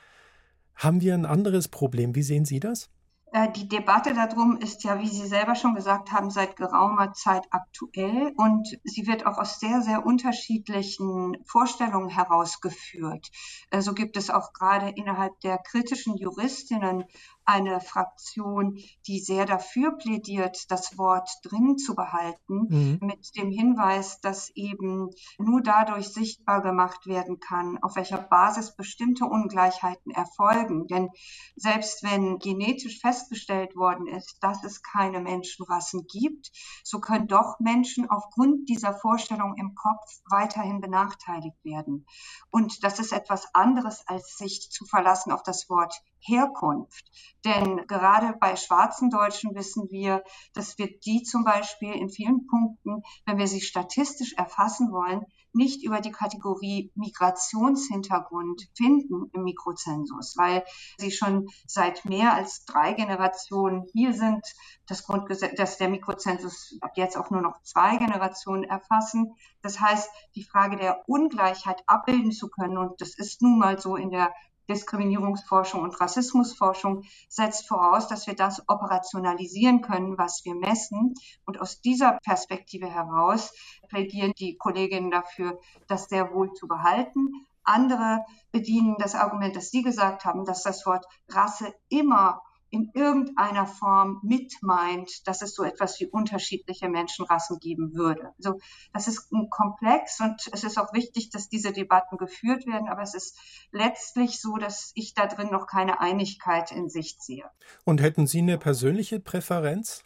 Haben 0.74 1.00
wir 1.00 1.14
ein 1.14 1.26
anderes 1.26 1.68
Problem? 1.68 2.14
Wie 2.16 2.22
sehen 2.22 2.44
Sie 2.44 2.61
das? 2.61 2.90
Äh, 3.32 3.52
die 3.52 3.68
Debatte 3.68 4.12
darum 4.12 4.56
ist 4.56 4.82
ja, 4.82 4.98
wie 5.00 5.08
Sie 5.08 5.26
selber 5.26 5.54
schon 5.54 5.74
gesagt 5.74 6.10
haben, 6.10 6.30
seit 6.30 6.56
geraumer 6.56 7.12
Zeit 7.12 7.46
aktuell 7.50 8.32
und 8.36 8.66
sie 8.82 9.06
wird 9.06 9.24
auch 9.24 9.38
aus 9.38 9.60
sehr, 9.60 9.82
sehr 9.82 10.04
unterschiedlichen 10.04 11.36
Vorstellungen 11.46 12.08
herausgeführt. 12.08 13.28
So 13.70 13.76
also 13.76 13.94
gibt 13.94 14.16
es 14.16 14.30
auch 14.30 14.52
gerade 14.52 14.90
innerhalb 14.90 15.38
der 15.40 15.58
kritischen 15.58 16.16
Juristinnen 16.16 17.04
eine 17.50 17.80
Fraktion, 17.80 18.78
die 19.06 19.18
sehr 19.18 19.44
dafür 19.44 19.98
plädiert, 19.98 20.70
das 20.70 20.96
Wort 20.98 21.28
drin 21.42 21.78
zu 21.78 21.94
behalten, 21.94 22.66
mhm. 22.68 22.98
mit 23.00 23.36
dem 23.36 23.50
Hinweis, 23.50 24.20
dass 24.20 24.50
eben 24.54 25.10
nur 25.38 25.60
dadurch 25.60 26.08
sichtbar 26.08 26.62
gemacht 26.62 27.06
werden 27.06 27.40
kann, 27.40 27.78
auf 27.82 27.96
welcher 27.96 28.18
Basis 28.18 28.76
bestimmte 28.76 29.24
Ungleichheiten 29.24 30.12
erfolgen. 30.12 30.86
Denn 30.86 31.08
selbst 31.56 32.04
wenn 32.04 32.38
genetisch 32.38 33.00
festgestellt 33.00 33.74
worden 33.74 34.06
ist, 34.06 34.38
dass 34.40 34.62
es 34.62 34.82
keine 34.82 35.20
Menschenrassen 35.20 36.06
gibt, 36.06 36.50
so 36.84 37.00
können 37.00 37.26
doch 37.26 37.58
Menschen 37.58 38.08
aufgrund 38.08 38.68
dieser 38.68 38.94
Vorstellung 38.94 39.54
im 39.56 39.74
Kopf 39.74 40.20
weiterhin 40.30 40.80
benachteiligt 40.80 41.64
werden. 41.64 42.06
Und 42.50 42.84
das 42.84 43.00
ist 43.00 43.12
etwas 43.12 43.54
anderes, 43.54 44.04
als 44.06 44.36
sich 44.36 44.70
zu 44.70 44.84
verlassen 44.84 45.32
auf 45.32 45.42
das 45.42 45.68
Wort 45.68 46.00
Herkunft. 46.20 47.04
Denn 47.44 47.87
gerade 47.87 48.37
bei 48.38 48.56
schwarzen 48.56 49.11
Deutschen 49.11 49.54
wissen 49.54 49.88
wir, 49.90 50.22
dass 50.54 50.78
wir 50.78 50.98
die 51.00 51.22
zum 51.22 51.44
Beispiel 51.44 51.92
in 51.92 52.11
vielen 52.11 52.46
Punkten, 52.46 53.02
wenn 53.26 53.38
wir 53.38 53.46
sie 53.46 53.61
statistisch 53.61 54.35
erfassen 54.35 54.92
wollen, 54.92 55.24
nicht 55.52 55.83
über 55.85 56.00
die 56.00 56.12
Kategorie 56.12 56.92
Migrationshintergrund 56.94 58.68
finden 58.76 59.30
im 59.33 59.42
Mikrozensus, 59.42 60.35
weil 60.37 60.64
sie 60.96 61.11
schon 61.11 61.48
seit 61.66 62.04
mehr 62.04 62.35
als 62.35 62.64
drei 62.64 62.92
Generationen 62.92 63.87
hier 63.92 64.12
sind. 64.12 64.44
Das 64.87 65.04
Grundgesetz, 65.04 65.56
dass 65.56 65.78
der 65.78 65.88
Mikrozensus 65.88 66.78
ab 66.80 66.92
jetzt 66.96 67.16
auch 67.16 67.30
nur 67.30 67.42
noch 67.42 67.61
zwei 67.62 67.96
Generationen 67.96 68.64
erfassen. 68.64 69.35
Das 69.62 69.80
heißt, 69.80 70.09
die 70.35 70.44
Frage 70.44 70.76
der 70.76 71.09
Ungleichheit 71.09 71.83
abbilden 71.87 72.33
zu 72.33 72.48
können, 72.48 72.78
und 72.78 73.00
das 73.00 73.16
ist 73.18 73.42
nun 73.42 73.59
mal 73.59 73.78
so 73.78 73.96
in 73.96 74.11
der 74.11 74.33
Diskriminierungsforschung 74.70 75.83
und 75.83 76.00
Rassismusforschung 76.00 77.02
setzt 77.28 77.68
voraus, 77.68 78.09
dass 78.09 78.26
wir 78.26 78.35
das 78.35 78.62
operationalisieren 78.68 79.83
können, 79.83 80.16
was 80.16 80.44
wir 80.44 80.54
messen. 80.54 81.14
Und 81.44 81.61
aus 81.61 81.80
dieser 81.80 82.18
Perspektive 82.24 82.87
heraus 82.87 83.52
plädieren 83.88 84.33
die 84.38 84.56
Kolleginnen 84.56 85.11
dafür, 85.11 85.59
das 85.88 86.09
sehr 86.09 86.33
wohl 86.33 86.52
zu 86.52 86.68
behalten. 86.68 87.46
Andere 87.64 88.24
bedienen 88.52 88.96
das 88.98 89.14
Argument, 89.14 89.54
das 89.54 89.70
Sie 89.70 89.83
gesagt 89.83 90.24
haben, 90.24 90.44
dass 90.44 90.62
das 90.62 90.87
Wort 90.87 91.04
Rasse 91.28 91.74
immer 91.88 92.40
in 92.70 92.90
irgendeiner 92.94 93.66
Form 93.66 94.20
mit 94.22 94.54
meint, 94.62 95.26
dass 95.26 95.42
es 95.42 95.54
so 95.54 95.64
etwas 95.64 95.98
wie 96.00 96.06
unterschiedliche 96.06 96.88
Menschenrassen 96.88 97.59
geben 97.59 97.94
würde. 97.94 98.33
Also 98.38 98.59
das 98.92 99.09
ist 99.09 99.33
ein 99.33 99.50
Komplex 99.50 100.20
und 100.20 100.48
es 100.52 100.64
ist 100.64 100.78
auch 100.78 100.92
wichtig, 100.92 101.30
dass 101.30 101.48
diese 101.48 101.72
Debatten 101.72 102.16
geführt 102.16 102.66
werden, 102.66 102.88
aber 102.88 103.02
es 103.02 103.14
ist 103.14 103.38
letztlich 103.72 104.40
so, 104.40 104.56
dass 104.56 104.92
ich 104.94 105.14
da 105.14 105.26
drin 105.26 105.50
noch 105.50 105.66
keine 105.66 106.00
Einigkeit 106.00 106.70
in 106.70 106.88
Sicht 106.88 107.22
sehe. 107.22 107.44
Und 107.85 108.00
hätten 108.00 108.26
Sie 108.26 108.38
eine 108.38 108.59
persönliche 108.59 109.20
Präferenz? 109.20 110.04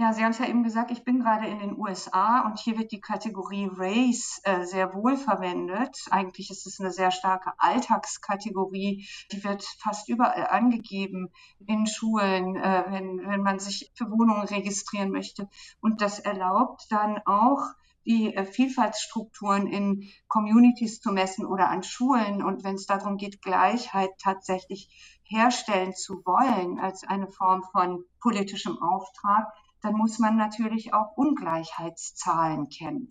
Ja, 0.00 0.12
Sie 0.12 0.22
haben 0.22 0.30
es 0.30 0.38
ja 0.38 0.46
eben 0.46 0.62
gesagt, 0.62 0.92
ich 0.92 1.02
bin 1.02 1.18
gerade 1.18 1.48
in 1.48 1.58
den 1.58 1.76
USA 1.76 2.46
und 2.46 2.60
hier 2.60 2.78
wird 2.78 2.92
die 2.92 3.00
Kategorie 3.00 3.68
Race 3.68 4.40
äh, 4.44 4.64
sehr 4.64 4.94
wohl 4.94 5.16
verwendet. 5.16 6.06
Eigentlich 6.12 6.50
ist 6.50 6.68
es 6.68 6.78
eine 6.78 6.92
sehr 6.92 7.10
starke 7.10 7.50
Alltagskategorie. 7.58 9.08
Die 9.32 9.42
wird 9.42 9.64
fast 9.80 10.08
überall 10.08 10.46
angegeben 10.46 11.32
in 11.66 11.88
Schulen, 11.88 12.54
äh, 12.54 12.84
wenn, 12.86 13.28
wenn 13.28 13.42
man 13.42 13.58
sich 13.58 13.90
für 13.94 14.08
Wohnungen 14.08 14.46
registrieren 14.46 15.10
möchte. 15.10 15.48
Und 15.80 16.00
das 16.00 16.20
erlaubt 16.20 16.86
dann 16.90 17.18
auch, 17.26 17.64
die 18.06 18.32
äh, 18.36 18.44
Vielfaltsstrukturen 18.44 19.66
in 19.66 20.08
Communities 20.28 21.00
zu 21.00 21.10
messen 21.10 21.44
oder 21.44 21.70
an 21.70 21.82
Schulen. 21.82 22.44
Und 22.44 22.62
wenn 22.62 22.76
es 22.76 22.86
darum 22.86 23.16
geht, 23.16 23.42
Gleichheit 23.42 24.10
tatsächlich 24.22 25.18
herstellen 25.24 25.92
zu 25.92 26.22
wollen 26.24 26.78
als 26.78 27.02
eine 27.02 27.26
Form 27.32 27.64
von 27.72 28.04
politischem 28.20 28.80
Auftrag, 28.80 29.52
dann 29.82 29.94
muss 29.94 30.18
man 30.18 30.36
natürlich 30.36 30.92
auch 30.94 31.16
Ungleichheitszahlen 31.16 32.68
kennen. 32.68 33.08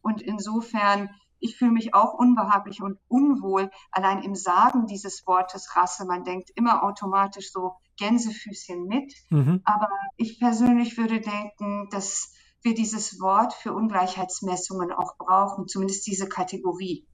Und 0.00 0.22
insofern, 0.22 1.10
ich 1.38 1.56
fühle 1.56 1.72
mich 1.72 1.94
auch 1.94 2.14
unbehaglich 2.14 2.82
und 2.82 2.98
unwohl 3.08 3.70
allein 3.90 4.22
im 4.22 4.34
Sagen 4.34 4.86
dieses 4.86 5.26
Wortes 5.26 5.76
Rasse. 5.76 6.04
Man 6.04 6.24
denkt 6.24 6.50
immer 6.54 6.82
automatisch 6.82 7.52
so 7.52 7.74
Gänsefüßchen 7.98 8.86
mit. 8.86 9.12
Mhm. 9.30 9.60
Aber 9.64 9.88
ich 10.16 10.38
persönlich 10.38 10.96
würde 10.96 11.20
denken, 11.20 11.88
dass 11.90 12.32
wir 12.62 12.74
dieses 12.74 13.20
Wort 13.20 13.52
für 13.52 13.72
Ungleichheitsmessungen 13.72 14.92
auch 14.92 15.16
brauchen, 15.16 15.68
zumindest 15.68 16.06
diese 16.06 16.28
Kategorie. 16.28 17.06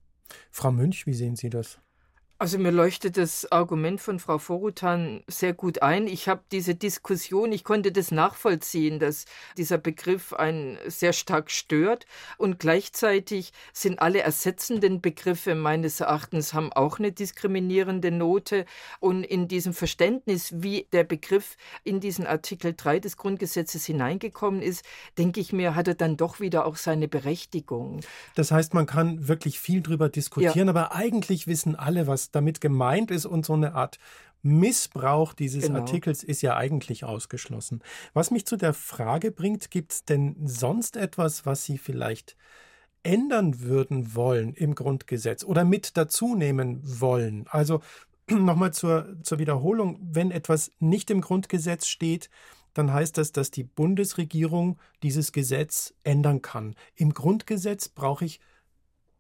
Frau 0.51 0.73
Münch, 0.73 1.07
wie 1.07 1.15
sehen 1.15 1.37
Sie 1.37 1.51
das? 1.51 1.79
Also 2.45 2.59
mir 2.59 2.73
leuchtet 2.73 3.17
das 3.17 3.51
Argument 3.51 4.03
von 4.03 4.19
Frau 4.19 4.37
Vorutan 4.37 5.23
sehr 5.27 5.55
gut 5.55 5.81
ein. 5.81 6.07
Ich 6.07 6.29
habe 6.29 6.43
diese 6.53 6.75
Diskussion, 6.75 7.53
ich 7.53 7.65
konnte 7.65 7.91
das 7.91 8.11
nachvollziehen, 8.11 8.99
dass 8.99 9.25
dieser 9.57 9.79
Begriff 9.79 10.35
einen 10.35 10.77
sehr 10.87 11.15
stark 11.15 11.51
stört 11.51 12.05
und 12.37 12.59
gleichzeitig 12.59 13.55
sind 13.73 13.99
alle 13.99 14.21
ersetzenden 14.21 15.01
Begriffe 15.01 15.55
meines 15.55 16.01
Erachtens 16.01 16.53
haben 16.53 16.71
auch 16.71 16.99
eine 16.99 17.13
diskriminierende 17.13 18.11
Note 18.11 18.67
und 19.01 19.25
in 19.25 19.49
diesem 19.49 19.73
Verständnis, 19.73 20.53
wie 20.55 20.87
der 20.93 21.05
Begriff 21.05 21.57
in 21.83 21.99
diesen 21.99 22.27
Artikel 22.27 22.75
3 22.77 23.01
des 23.01 23.17
Grundgesetzes 23.17 23.87
hineingekommen 23.87 24.61
ist, 24.61 24.85
denke 25.17 25.41
ich 25.41 25.55
mir, 25.55 25.75
hat 25.75 25.89
er 25.89 25.95
dann 25.95 26.19
doch 26.19 26.41
wieder 26.41 26.67
auch 26.67 26.77
seine 26.77 27.09
Berechtigung. 27.09 28.01
Das 28.35 28.51
heißt, 28.51 28.75
man 28.75 28.85
kann 28.85 29.29
wirklich 29.29 29.59
viel 29.59 29.81
drüber 29.81 30.11
diskutieren, 30.11 30.69
ja. 30.69 30.75
aber 30.75 30.95
eigentlich 30.95 31.47
wissen 31.47 31.75
alle, 31.75 32.07
was 32.07 32.34
damit 32.35 32.61
gemeint 32.61 33.11
ist 33.11 33.27
und 33.27 33.47
so 33.47 33.55
eine 33.55 33.75
Art 33.75 33.99
Missbrauch 34.43 35.33
dieses 35.33 35.65
genau. 35.65 35.81
Artikels 35.81 36.23
ist 36.23 36.43
ja 36.43 36.57
eigentlich 36.57 37.05
ausgeschlossen. 37.05 37.83
Was 38.13 38.31
mich 38.31 38.47
zu 38.47 38.57
der 38.57 38.75
Frage 38.75 39.31
bringt, 39.31 39.71
gibt 39.71 39.93
es 39.93 40.05
denn 40.05 40.37
sonst 40.45 40.97
etwas, 40.97 41.47
was 41.47 41.65
Sie 41.65 41.79
vielleicht 41.79 42.37
ändern 43.03 43.61
würden 43.61 44.15
wollen 44.15 44.53
im 44.55 44.75
Grundgesetz 44.75 45.45
oder 45.45 45.65
mit 45.65 45.97
dazu 45.97 46.35
nehmen 46.35 46.81
wollen? 46.85 47.47
Also 47.49 47.81
nochmal 48.31 48.75
zur, 48.75 49.17
zur 49.23 49.39
Wiederholung, 49.39 49.99
wenn 50.03 50.31
etwas 50.31 50.71
nicht 50.79 51.11
im 51.11 51.23
Grundgesetz 51.23 51.87
steht, 51.87 52.29
dann 52.75 52.93
heißt 52.93 53.17
das, 53.17 53.33
dass 53.33 53.51
die 53.51 53.65
Bundesregierung 53.65 54.79
dieses 55.03 55.33
Gesetz 55.33 55.95
ändern 56.03 56.43
kann. 56.43 56.75
Im 56.97 57.15
Grundgesetz 57.15 57.89
brauche 57.89 58.25
ich 58.25 58.41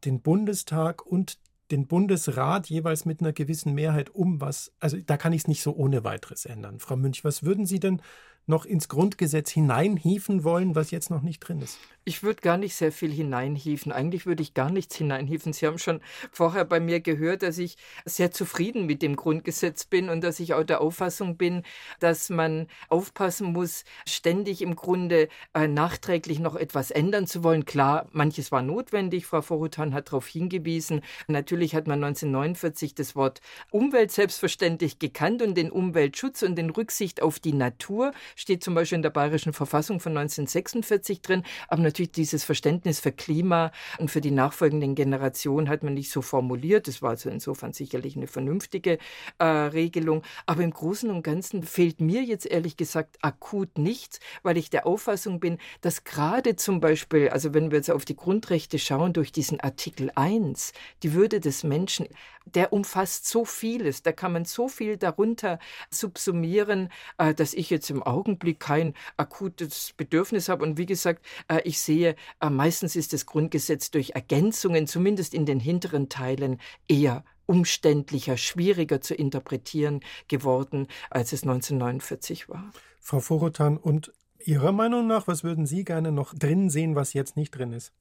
den 0.04 0.20
Bundestag 0.20 1.06
und 1.06 1.38
den 1.70 1.86
Bundesrat 1.86 2.68
jeweils 2.68 3.04
mit 3.04 3.20
einer 3.20 3.32
gewissen 3.32 3.74
Mehrheit 3.74 4.10
um 4.10 4.40
was, 4.40 4.72
also 4.80 4.96
da 4.98 5.16
kann 5.16 5.32
ich 5.32 5.42
es 5.42 5.48
nicht 5.48 5.62
so 5.62 5.74
ohne 5.74 6.04
weiteres 6.04 6.44
ändern. 6.44 6.78
Frau 6.78 6.96
Münch, 6.96 7.24
was 7.24 7.42
würden 7.42 7.66
Sie 7.66 7.80
denn 7.80 8.00
noch 8.46 8.66
ins 8.66 8.88
Grundgesetz 8.88 9.50
hineinhieven 9.50 10.44
wollen, 10.44 10.74
was 10.74 10.90
jetzt 10.90 11.10
noch 11.10 11.22
nicht 11.22 11.40
drin 11.40 11.60
ist? 11.60 11.78
Ich 12.06 12.22
würde 12.22 12.42
gar 12.42 12.58
nicht 12.58 12.74
sehr 12.74 12.92
viel 12.92 13.10
hineinhieven. 13.10 13.90
Eigentlich 13.90 14.26
würde 14.26 14.42
ich 14.42 14.52
gar 14.52 14.70
nichts 14.70 14.94
hineinhieven. 14.96 15.54
Sie 15.54 15.66
haben 15.66 15.78
schon 15.78 16.02
vorher 16.30 16.66
bei 16.66 16.78
mir 16.78 17.00
gehört, 17.00 17.42
dass 17.42 17.56
ich 17.56 17.78
sehr 18.04 18.30
zufrieden 18.30 18.84
mit 18.84 19.00
dem 19.00 19.16
Grundgesetz 19.16 19.86
bin 19.86 20.10
und 20.10 20.22
dass 20.22 20.38
ich 20.38 20.52
auch 20.52 20.64
der 20.64 20.82
Auffassung 20.82 21.38
bin, 21.38 21.62
dass 22.00 22.28
man 22.28 22.66
aufpassen 22.90 23.52
muss, 23.54 23.84
ständig 24.06 24.60
im 24.60 24.76
Grunde 24.76 25.28
äh, 25.54 25.66
nachträglich 25.66 26.40
noch 26.40 26.56
etwas 26.56 26.90
ändern 26.90 27.26
zu 27.26 27.42
wollen. 27.42 27.64
Klar, 27.64 28.06
manches 28.12 28.52
war 28.52 28.60
notwendig. 28.60 29.24
Frau 29.24 29.40
Vorhutan 29.40 29.94
hat 29.94 30.08
darauf 30.08 30.26
hingewiesen. 30.26 31.00
Natürlich 31.26 31.74
hat 31.74 31.86
man 31.86 32.04
1949 32.04 32.94
das 32.94 33.16
Wort 33.16 33.40
Umwelt 33.70 34.12
selbstverständlich 34.12 34.98
gekannt 34.98 35.40
und 35.40 35.54
den 35.54 35.70
Umweltschutz 35.70 36.42
und 36.42 36.56
den 36.56 36.68
Rücksicht 36.68 37.22
auf 37.22 37.40
die 37.40 37.54
Natur 37.54 38.12
steht 38.36 38.62
zum 38.62 38.74
Beispiel 38.74 38.96
in 38.96 39.02
der 39.02 39.08
Bayerischen 39.08 39.54
Verfassung 39.54 40.00
von 40.00 40.12
1946 40.12 41.22
drin. 41.22 41.44
Aber 41.68 41.93
natürlich 41.94 42.10
dieses 42.10 42.42
Verständnis 42.42 42.98
für 42.98 43.12
Klima 43.12 43.70
und 43.98 44.10
für 44.10 44.20
die 44.20 44.32
nachfolgenden 44.32 44.96
Generationen 44.96 45.68
hat 45.68 45.84
man 45.84 45.94
nicht 45.94 46.10
so 46.10 46.22
formuliert. 46.22 46.88
Das 46.88 47.02
war 47.02 47.10
also 47.10 47.30
insofern 47.30 47.72
sicherlich 47.72 48.16
eine 48.16 48.26
vernünftige 48.26 48.98
äh, 49.38 49.44
Regelung. 49.44 50.22
Aber 50.44 50.64
im 50.64 50.72
Großen 50.72 51.08
und 51.08 51.22
Ganzen 51.22 51.62
fehlt 51.62 52.00
mir 52.00 52.24
jetzt 52.24 52.46
ehrlich 52.46 52.76
gesagt 52.76 53.18
akut 53.22 53.78
nichts, 53.78 54.18
weil 54.42 54.56
ich 54.56 54.70
der 54.70 54.88
Auffassung 54.88 55.38
bin, 55.38 55.58
dass 55.82 56.02
gerade 56.02 56.56
zum 56.56 56.80
Beispiel, 56.80 57.28
also 57.28 57.54
wenn 57.54 57.70
wir 57.70 57.78
jetzt 57.78 57.92
auf 57.92 58.04
die 58.04 58.16
Grundrechte 58.16 58.80
schauen, 58.80 59.12
durch 59.12 59.30
diesen 59.30 59.60
Artikel 59.60 60.10
1, 60.16 60.72
die 61.04 61.12
Würde 61.12 61.38
des 61.38 61.62
Menschen, 61.62 62.08
der 62.44 62.72
umfasst 62.72 63.26
so 63.26 63.44
vieles, 63.44 64.02
da 64.02 64.12
kann 64.12 64.32
man 64.32 64.44
so 64.44 64.68
viel 64.68 64.96
darunter 64.96 65.58
subsumieren, 65.90 66.90
äh, 67.18 67.34
dass 67.34 67.54
ich 67.54 67.70
jetzt 67.70 67.90
im 67.90 68.02
Augenblick 68.02 68.60
kein 68.60 68.94
akutes 69.16 69.94
Bedürfnis 69.96 70.48
habe. 70.48 70.64
Und 70.64 70.78
wie 70.78 70.86
gesagt, 70.86 71.24
äh, 71.48 71.60
ich 71.64 71.80
sehe, 71.80 72.16
äh, 72.40 72.50
meistens 72.50 72.96
ist 72.96 73.12
das 73.12 73.26
Grundgesetz 73.26 73.90
durch 73.90 74.10
Ergänzungen, 74.10 74.86
zumindest 74.86 75.34
in 75.34 75.46
den 75.46 75.60
hinteren 75.60 76.08
Teilen, 76.08 76.60
eher 76.88 77.24
umständlicher, 77.46 78.36
schwieriger 78.36 79.00
zu 79.00 79.14
interpretieren 79.14 80.00
geworden, 80.28 80.86
als 81.10 81.32
es 81.32 81.42
1949 81.42 82.48
war. 82.48 82.70
Frau 83.00 83.20
Vorotan, 83.20 83.76
und 83.76 84.12
Ihrer 84.46 84.72
Meinung 84.72 85.06
nach, 85.06 85.26
was 85.26 85.42
würden 85.42 85.66
Sie 85.66 85.84
gerne 85.84 86.12
noch 86.12 86.34
drin 86.34 86.68
sehen, 86.68 86.94
was 86.94 87.14
jetzt 87.14 87.36
nicht 87.36 87.50
drin 87.50 87.72
ist? 87.72 87.92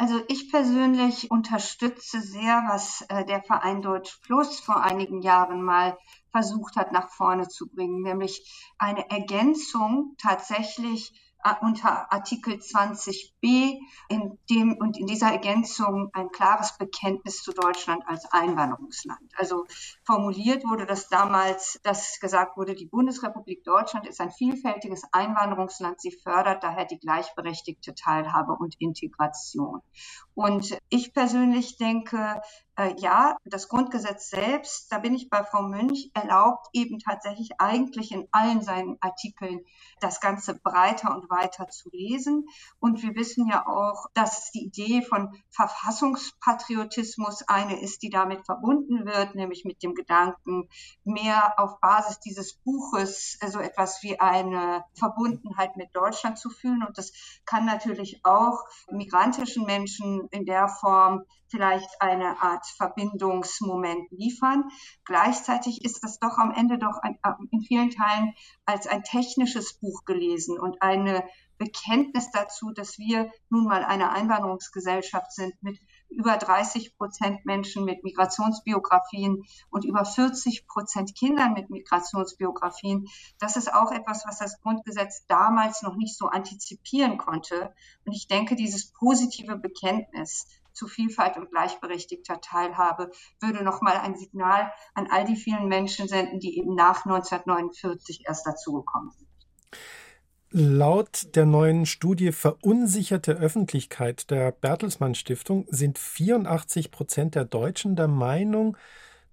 Also 0.00 0.22
ich 0.28 0.48
persönlich 0.48 1.28
unterstütze 1.32 2.20
sehr, 2.20 2.62
was 2.68 3.04
äh, 3.08 3.24
der 3.24 3.42
Verein 3.42 3.82
Deutsch 3.82 4.20
Plus 4.22 4.60
vor 4.60 4.80
einigen 4.80 5.22
Jahren 5.22 5.60
mal 5.60 5.98
versucht 6.30 6.76
hat 6.76 6.92
nach 6.92 7.10
vorne 7.10 7.48
zu 7.48 7.68
bringen, 7.68 8.02
nämlich 8.02 8.72
eine 8.78 9.10
Ergänzung 9.10 10.14
tatsächlich 10.16 11.12
unter 11.60 12.12
Artikel 12.12 12.54
20b, 12.54 13.78
in 14.08 14.38
dem 14.50 14.76
und 14.76 14.98
in 14.98 15.06
dieser 15.06 15.30
Ergänzung 15.30 16.10
ein 16.12 16.30
klares 16.30 16.76
Bekenntnis 16.76 17.42
zu 17.42 17.52
Deutschland 17.52 18.02
als 18.06 18.26
Einwanderungsland. 18.32 19.20
Also 19.36 19.64
formuliert 20.04 20.64
wurde 20.64 20.86
das 20.86 21.08
damals, 21.08 21.80
dass 21.82 22.18
gesagt 22.20 22.56
wurde, 22.56 22.74
die 22.74 22.86
Bundesrepublik 22.86 23.64
Deutschland 23.64 24.06
ist 24.06 24.20
ein 24.20 24.30
vielfältiges 24.30 25.02
Einwanderungsland. 25.12 26.00
Sie 26.00 26.10
fördert 26.10 26.62
daher 26.62 26.84
die 26.84 26.98
gleichberechtigte 26.98 27.94
Teilhabe 27.94 28.52
und 28.52 28.74
Integration. 28.80 29.80
Und 30.34 30.76
ich 30.88 31.12
persönlich 31.12 31.76
denke, 31.76 32.40
äh, 32.78 32.94
ja, 32.98 33.36
das 33.44 33.68
Grundgesetz 33.68 34.30
selbst, 34.30 34.92
da 34.92 34.98
bin 34.98 35.12
ich 35.12 35.28
bei 35.28 35.42
Frau 35.42 35.62
Münch, 35.62 36.10
erlaubt 36.14 36.68
eben 36.72 37.00
tatsächlich 37.00 37.60
eigentlich 37.60 38.12
in 38.12 38.28
allen 38.30 38.62
seinen 38.62 38.96
Artikeln 39.00 39.64
das 40.00 40.20
Ganze 40.20 40.54
breiter 40.54 41.12
und 41.14 41.28
weiter 41.28 41.66
zu 41.66 41.90
lesen. 41.90 42.46
Und 42.78 43.02
wir 43.02 43.16
wissen 43.16 43.48
ja 43.48 43.66
auch, 43.66 44.06
dass 44.14 44.52
die 44.52 44.64
Idee 44.64 45.02
von 45.02 45.34
Verfassungspatriotismus 45.50 47.42
eine 47.48 47.80
ist, 47.80 48.02
die 48.02 48.10
damit 48.10 48.46
verbunden 48.46 49.04
wird, 49.06 49.34
nämlich 49.34 49.64
mit 49.64 49.82
dem 49.82 49.94
Gedanken, 49.94 50.68
mehr 51.02 51.54
auf 51.58 51.80
Basis 51.80 52.20
dieses 52.20 52.54
Buches 52.54 53.38
so 53.48 53.58
etwas 53.58 54.04
wie 54.04 54.20
eine 54.20 54.84
Verbundenheit 54.94 55.76
mit 55.76 55.96
Deutschland 55.96 56.38
zu 56.38 56.48
fühlen. 56.48 56.84
Und 56.84 56.96
das 56.96 57.12
kann 57.44 57.66
natürlich 57.66 58.24
auch 58.24 58.62
migrantischen 58.88 59.64
Menschen 59.66 60.28
in 60.30 60.44
der 60.44 60.68
Form 60.68 61.24
vielleicht 61.48 62.00
eine 62.00 62.40
Art 62.42 62.66
Verbindungsmoment 62.66 64.10
liefern. 64.10 64.68
Gleichzeitig 65.04 65.84
ist 65.84 66.02
das 66.04 66.18
doch 66.18 66.38
am 66.38 66.52
Ende 66.52 66.78
doch 66.78 66.98
ein, 67.02 67.18
äh, 67.22 67.32
in 67.50 67.60
vielen 67.62 67.90
Teilen 67.90 68.34
als 68.64 68.86
ein 68.86 69.02
technisches 69.02 69.74
Buch 69.74 70.04
gelesen 70.04 70.58
und 70.58 70.82
eine 70.82 71.24
Bekenntnis 71.58 72.30
dazu, 72.30 72.70
dass 72.70 72.98
wir 72.98 73.30
nun 73.50 73.64
mal 73.64 73.84
eine 73.84 74.12
Einwanderungsgesellschaft 74.12 75.32
sind 75.32 75.60
mit 75.60 75.78
über 76.08 76.36
30 76.36 76.96
Prozent 76.96 77.44
Menschen 77.44 77.84
mit 77.84 78.04
Migrationsbiografien 78.04 79.44
und 79.68 79.84
über 79.84 80.04
40 80.04 80.66
Prozent 80.66 81.14
Kindern 81.14 81.52
mit 81.52 81.68
Migrationsbiografien. 81.68 83.08
Das 83.38 83.56
ist 83.56 83.74
auch 83.74 83.92
etwas, 83.92 84.24
was 84.26 84.38
das 84.38 84.60
Grundgesetz 84.62 85.26
damals 85.26 85.82
noch 85.82 85.96
nicht 85.96 86.16
so 86.16 86.26
antizipieren 86.26 87.18
konnte. 87.18 87.74
Und 88.06 88.12
ich 88.12 88.28
denke, 88.28 88.54
dieses 88.54 88.92
positive 88.92 89.56
Bekenntnis 89.56 90.46
zu 90.78 90.86
Vielfalt 90.86 91.36
und 91.36 91.50
gleichberechtigter 91.50 92.40
Teilhabe 92.40 93.10
würde 93.40 93.64
nochmal 93.64 93.96
ein 93.98 94.16
Signal 94.16 94.72
an 94.94 95.08
all 95.10 95.24
die 95.24 95.36
vielen 95.36 95.68
Menschen 95.68 96.08
senden, 96.08 96.38
die 96.38 96.56
eben 96.58 96.74
nach 96.74 97.04
1949 97.04 98.24
erst 98.26 98.46
dazugekommen 98.46 99.10
sind. 99.10 99.28
Laut 100.50 101.34
der 101.34 101.44
neuen 101.44 101.84
Studie 101.84 102.32
Verunsicherte 102.32 103.32
Öffentlichkeit 103.32 104.30
der 104.30 104.50
Bertelsmann 104.50 105.14
Stiftung 105.14 105.66
sind 105.68 105.98
84 105.98 106.90
Prozent 106.90 107.34
der 107.34 107.44
Deutschen 107.44 107.96
der 107.96 108.08
Meinung, 108.08 108.78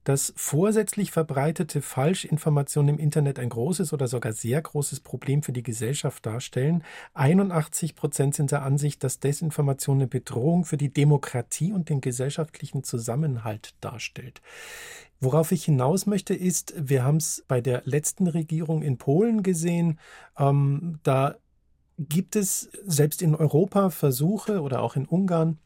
dass 0.05 0.31
vorsätzlich 0.37 1.11
verbreitete 1.11 1.81
Falschinformationen 1.81 2.95
im 2.95 2.99
Internet 2.99 3.39
ein 3.39 3.49
großes 3.49 3.91
oder 3.91 4.07
sogar 4.07 4.33
sehr 4.33 4.61
großes 4.61 5.01
Problem 5.01 5.41
für 5.43 5.51
die 5.51 5.63
Gesellschaft 5.63 6.25
darstellen. 6.25 6.83
81 7.15 7.95
Prozent 7.95 8.35
sind 8.35 8.51
der 8.51 8.61
Ansicht, 8.61 9.03
dass 9.03 9.19
Desinformation 9.19 9.97
eine 9.97 10.07
Bedrohung 10.07 10.63
für 10.63 10.77
die 10.77 10.93
Demokratie 10.93 11.73
und 11.73 11.89
den 11.89 12.01
gesellschaftlichen 12.01 12.83
Zusammenhalt 12.83 13.73
darstellt. 13.81 14.41
Worauf 15.19 15.51
ich 15.51 15.65
hinaus 15.65 16.05
möchte, 16.05 16.35
ist, 16.35 16.75
wir 16.77 17.03
haben 17.03 17.17
es 17.17 17.43
bei 17.47 17.59
der 17.59 17.81
letzten 17.85 18.27
Regierung 18.27 18.83
in 18.83 18.99
Polen 18.99 19.41
gesehen, 19.41 19.99
ähm, 20.37 20.99
da 21.01 21.35
gibt 21.97 22.35
es 22.35 22.69
selbst 22.85 23.23
in 23.23 23.33
Europa 23.33 23.89
Versuche 23.89 24.61
oder 24.61 24.81
auch 24.81 24.95
in 24.95 25.05
Ungarn, 25.05 25.57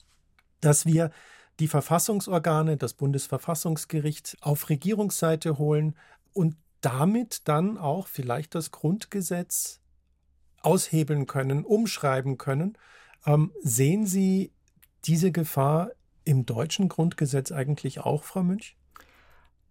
dass 0.62 0.86
wir 0.86 1.12
die 1.60 1.68
Verfassungsorgane, 1.68 2.78
das 2.78 2.94
Bundesverfassungsgericht 2.94 4.38
auf 4.42 4.70
Regierungsseite 4.70 5.58
holen 5.58 5.96
und 6.34 6.56
damit 6.82 7.48
dann 7.48 7.78
auch 7.78 8.08
vielleicht 8.08 8.56
das 8.56 8.72
Grundgesetz 8.72 9.82
aushebeln 10.62 11.26
können, 11.26 11.66
umschreiben 11.66 12.38
können. 12.38 12.78
Ähm, 13.26 13.52
sehen 13.62 14.06
Sie 14.06 14.54
diese 15.06 15.32
Gefahr 15.32 15.92
im 16.24 16.46
deutschen 16.46 16.90
Grundgesetz 16.90 17.52
eigentlich 17.52 18.00
auch, 18.00 18.24
Frau 18.24 18.44
Münch? 18.44 18.78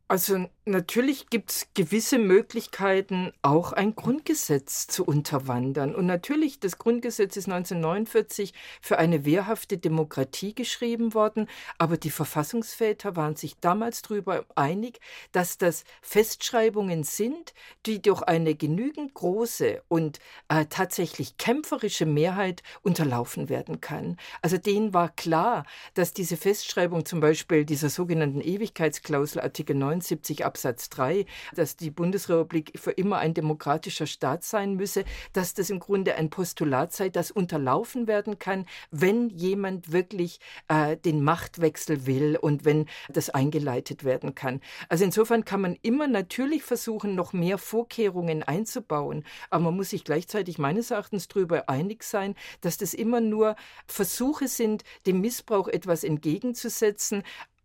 Also 0.08 0.48
natürlich 0.68 1.28
gibt 1.28 1.50
es 1.50 1.66
gewisse 1.74 2.18
Möglichkeiten, 2.18 3.32
auch 3.42 3.72
ein 3.72 3.94
Grundgesetz 3.94 4.86
zu 4.86 5.04
unterwandern. 5.04 5.94
Und 5.94 6.06
natürlich, 6.06 6.60
das 6.60 6.78
Grundgesetz 6.78 7.36
ist 7.36 7.46
1949 7.46 8.54
für 8.80 8.98
eine 8.98 9.24
wehrhafte 9.24 9.78
Demokratie 9.78 10.54
geschrieben 10.54 11.14
worden, 11.14 11.48
aber 11.78 11.96
die 11.96 12.10
Verfassungsväter 12.10 13.16
waren 13.16 13.36
sich 13.36 13.58
damals 13.60 14.02
darüber 14.02 14.44
einig, 14.54 15.00
dass 15.32 15.58
das 15.58 15.84
Festschreibungen 16.00 17.04
sind, 17.04 17.54
die 17.86 18.00
durch 18.00 18.22
eine 18.22 18.54
genügend 18.54 19.14
große 19.14 19.82
und 19.88 20.20
äh, 20.48 20.66
tatsächlich 20.66 21.36
kämpferische 21.36 22.06
Mehrheit 22.06 22.62
unterlaufen 22.82 23.48
werden 23.48 23.80
kann. 23.80 24.16
Also 24.42 24.56
denen 24.56 24.94
war 24.94 25.10
klar, 25.10 25.64
dass 25.94 26.12
diese 26.12 26.36
Festschreibung 26.36 27.04
zum 27.04 27.20
Beispiel 27.20 27.64
dieser 27.64 27.90
sogenannten 27.90 28.40
Ewigkeitsklausel 28.40 29.40
Artikel 29.40 29.76
9 29.76 29.98
79 29.98 30.44
Absatz 30.58 30.88
3, 30.88 31.24
dass 31.54 31.76
die 31.76 31.92
Bundesrepublik 31.92 32.72
für 32.80 32.90
immer 32.90 33.18
ein 33.18 33.32
demokratischer 33.32 34.08
Staat 34.08 34.42
sein 34.42 34.74
müsse, 34.74 35.04
dass 35.32 35.54
das 35.54 35.70
im 35.70 35.78
Grunde 35.78 36.16
ein 36.16 36.30
Postulat 36.30 36.92
sei, 36.92 37.10
das 37.10 37.30
unterlaufen 37.30 38.08
werden 38.08 38.40
kann, 38.40 38.66
wenn 38.90 39.28
jemand 39.28 39.92
wirklich 39.92 40.40
äh, 40.66 40.96
den 40.96 41.22
Machtwechsel 41.22 42.06
will 42.06 42.36
und 42.36 42.64
wenn 42.64 42.86
das 43.08 43.30
eingeleitet 43.30 44.02
werden 44.02 44.34
kann. 44.34 44.60
Also 44.88 45.04
insofern 45.04 45.44
kann 45.44 45.60
man 45.60 45.76
immer 45.82 46.08
natürlich 46.08 46.64
versuchen, 46.64 47.14
noch 47.14 47.32
mehr 47.32 47.58
Vorkehrungen 47.58 48.42
einzubauen, 48.42 49.24
aber 49.50 49.62
man 49.66 49.76
muss 49.76 49.90
sich 49.90 50.02
gleichzeitig 50.02 50.58
meines 50.58 50.90
Erachtens 50.90 51.28
darüber 51.28 51.68
einig 51.68 52.02
sein, 52.02 52.34
dass 52.62 52.78
das 52.78 52.94
immer 52.94 53.20
nur 53.20 53.54
Versuche 53.86 54.48
sind, 54.48 54.82
dem 55.06 55.20
Missbrauch 55.20 55.68
etwas 55.68 56.02
entgegenzusetzen, 56.02 57.22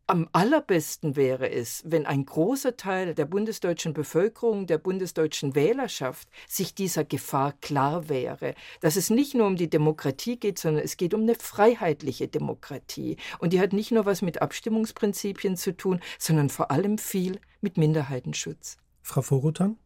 am 0.08 0.28
allerbesten 0.34 1.16
wäre 1.16 1.50
es, 1.50 1.82
wenn 1.86 2.06
ein 2.06 2.26
großer 2.26 2.76
Teil 2.76 3.16
der 3.16 3.26
bundesdeutschen 3.26 3.94
Bevölkerung, 3.94 4.68
der 4.68 4.78
bundesdeutschen 4.78 5.56
Wählerschaft 5.56 6.28
sich 6.48 6.76
dieser 6.76 7.06
Gefahr 7.06 7.54
klar 7.62 8.10
wäre, 8.10 8.54
dass 8.82 8.98
es 8.98 9.10
nicht 9.10 9.34
nur 9.34 9.48
um 9.48 9.56
die 9.56 9.70
Demokratie 9.70 10.38
geht, 10.38 10.60
sondern 10.60 10.84
es 10.84 10.98
geht 10.98 11.14
um 11.14 11.22
eine 11.22 11.36
freiheitliche 11.36 12.28
Demokratie. 12.28 13.18
Und 13.40 13.54
die 13.54 13.62
hat 13.62 13.72
nicht 13.72 13.92
nur 13.92 14.06
was 14.06 14.22
mit 14.22 14.42
Abstimmungsprinzipien 14.42 15.56
zu 15.56 15.76
tun, 15.76 16.02
sondern 16.20 16.50
vor 16.50 16.70
allem 16.70 16.98
viel 16.98 17.40
mit 17.62 17.78
Minderheitenschutz. 17.78 18.78
Frau 19.02 19.22
Vorutan? 19.22 19.78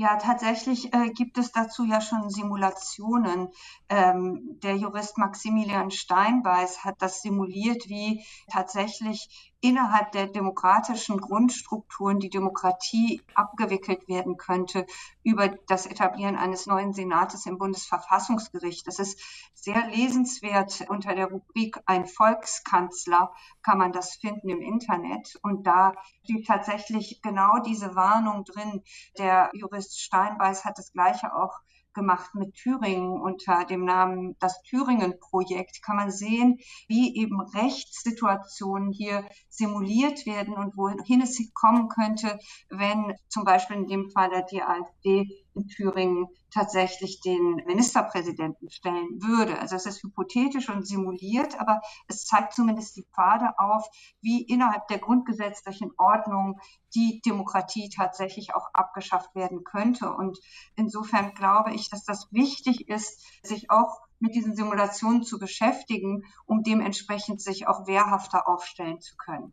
Ja, 0.00 0.14
tatsächlich 0.16 0.94
äh, 0.94 1.10
gibt 1.10 1.38
es 1.38 1.50
dazu 1.50 1.84
ja 1.84 2.00
schon 2.00 2.30
Simulationen. 2.30 3.48
Ähm, 3.88 4.56
der 4.62 4.76
Jurist 4.76 5.18
Maximilian 5.18 5.90
Steinbeiß 5.90 6.84
hat 6.84 7.02
das 7.02 7.20
simuliert, 7.20 7.88
wie 7.88 8.24
tatsächlich 8.48 9.56
innerhalb 9.60 10.12
der 10.12 10.28
demokratischen 10.28 11.20
Grundstrukturen 11.20 12.20
die 12.20 12.30
Demokratie 12.30 13.22
abgewickelt 13.34 14.08
werden 14.08 14.36
könnte 14.36 14.86
über 15.24 15.48
das 15.66 15.86
Etablieren 15.86 16.36
eines 16.36 16.66
neuen 16.66 16.92
Senates 16.92 17.46
im 17.46 17.58
Bundesverfassungsgericht. 17.58 18.86
Das 18.86 18.98
ist 18.98 19.20
sehr 19.54 19.88
lesenswert 19.88 20.84
unter 20.88 21.14
der 21.14 21.26
Rubrik 21.26 21.80
Ein 21.86 22.06
Volkskanzler 22.06 23.32
kann 23.62 23.78
man 23.78 23.92
das 23.92 24.14
finden 24.14 24.48
im 24.48 24.60
Internet. 24.60 25.38
Und 25.42 25.66
da 25.66 25.94
steht 26.22 26.46
tatsächlich 26.46 27.20
genau 27.22 27.58
diese 27.58 27.96
Warnung 27.96 28.44
drin. 28.44 28.82
Der 29.18 29.50
Jurist 29.54 30.00
Steinbeiß 30.00 30.64
hat 30.64 30.78
das 30.78 30.92
Gleiche 30.92 31.34
auch 31.34 31.58
gemacht 31.98 32.34
mit 32.34 32.54
Thüringen 32.54 33.20
unter 33.20 33.64
dem 33.64 33.84
Namen 33.84 34.36
das 34.38 34.62
Thüringen-Projekt, 34.62 35.82
kann 35.82 35.96
man 35.96 36.10
sehen, 36.10 36.58
wie 36.86 37.16
eben 37.16 37.40
Rechtssituationen 37.40 38.92
hier 38.92 39.28
simuliert 39.48 40.24
werden 40.24 40.54
und 40.54 40.76
wohin 40.76 41.20
es 41.20 41.38
kommen 41.52 41.88
könnte, 41.88 42.38
wenn 42.70 43.14
zum 43.28 43.44
Beispiel 43.44 43.76
in 43.76 43.88
dem 43.88 44.10
Fall 44.10 44.30
die 44.50 44.62
AfD 44.62 45.44
in 45.58 45.68
Thüringen 45.68 46.26
tatsächlich 46.50 47.20
den 47.20 47.62
Ministerpräsidenten 47.66 48.70
stellen 48.70 49.20
würde. 49.20 49.58
Also 49.58 49.76
es 49.76 49.86
ist 49.86 50.02
hypothetisch 50.02 50.68
und 50.68 50.86
simuliert, 50.86 51.60
aber 51.60 51.80
es 52.06 52.24
zeigt 52.24 52.54
zumindest 52.54 52.96
die 52.96 53.06
Pfade 53.14 53.58
auf, 53.58 53.86
wie 54.20 54.42
innerhalb 54.42 54.86
der 54.88 54.98
grundgesetzlichen 54.98 55.90
Ordnung 55.98 56.58
die 56.94 57.20
Demokratie 57.24 57.90
tatsächlich 57.90 58.54
auch 58.54 58.68
abgeschafft 58.72 59.34
werden 59.34 59.64
könnte. 59.64 60.10
Und 60.12 60.38
insofern 60.76 61.34
glaube 61.34 61.74
ich, 61.74 61.90
dass 61.90 62.04
das 62.04 62.28
wichtig 62.30 62.88
ist, 62.88 63.22
sich 63.42 63.70
auch 63.70 64.00
mit 64.20 64.34
diesen 64.34 64.56
Simulationen 64.56 65.22
zu 65.22 65.38
beschäftigen, 65.38 66.24
um 66.46 66.62
dementsprechend 66.62 67.40
sich 67.40 67.68
auch 67.68 67.86
wehrhafter 67.86 68.48
aufstellen 68.48 69.00
zu 69.00 69.16
können. 69.16 69.52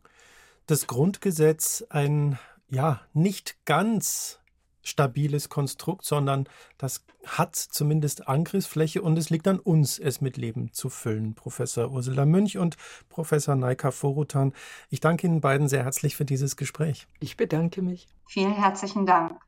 Das 0.66 0.86
Grundgesetz 0.86 1.84
ein 1.90 2.38
ja 2.68 3.00
nicht 3.12 3.64
ganz 3.64 4.40
stabiles 4.86 5.48
Konstrukt, 5.48 6.04
sondern 6.04 6.48
das 6.78 7.04
hat 7.26 7.56
zumindest 7.56 8.28
Angriffsfläche 8.28 9.02
und 9.02 9.18
es 9.18 9.30
liegt 9.30 9.48
an 9.48 9.58
uns, 9.58 9.98
es 9.98 10.20
mit 10.20 10.36
Leben 10.36 10.72
zu 10.72 10.88
füllen. 10.88 11.34
Professor 11.34 11.90
Ursula 11.90 12.24
Münch 12.24 12.56
und 12.56 12.76
Professor 13.08 13.56
Naika 13.56 13.90
Forutan. 13.90 14.52
Ich 14.88 15.00
danke 15.00 15.26
Ihnen 15.26 15.40
beiden 15.40 15.68
sehr 15.68 15.84
herzlich 15.84 16.16
für 16.16 16.24
dieses 16.24 16.56
Gespräch. 16.56 17.08
Ich 17.18 17.36
bedanke 17.36 17.82
mich. 17.82 18.06
Vielen 18.26 18.54
herzlichen 18.54 19.06
Dank. 19.06 19.46